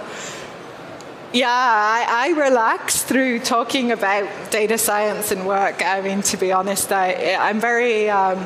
Yeah, 1.34 1.50
I, 1.50 2.06
I, 2.08 2.40
relax 2.40 3.02
through 3.02 3.40
talking 3.40 3.92
about 3.92 4.30
data 4.52 4.78
science 4.78 5.32
and 5.32 5.48
work. 5.48 5.84
I 5.84 6.02
mean, 6.02 6.22
to 6.22 6.38
be 6.38 6.52
honest, 6.52 6.92
I, 6.92 7.34
I'm 7.34 7.60
very 7.60 8.08
um, 8.12 8.38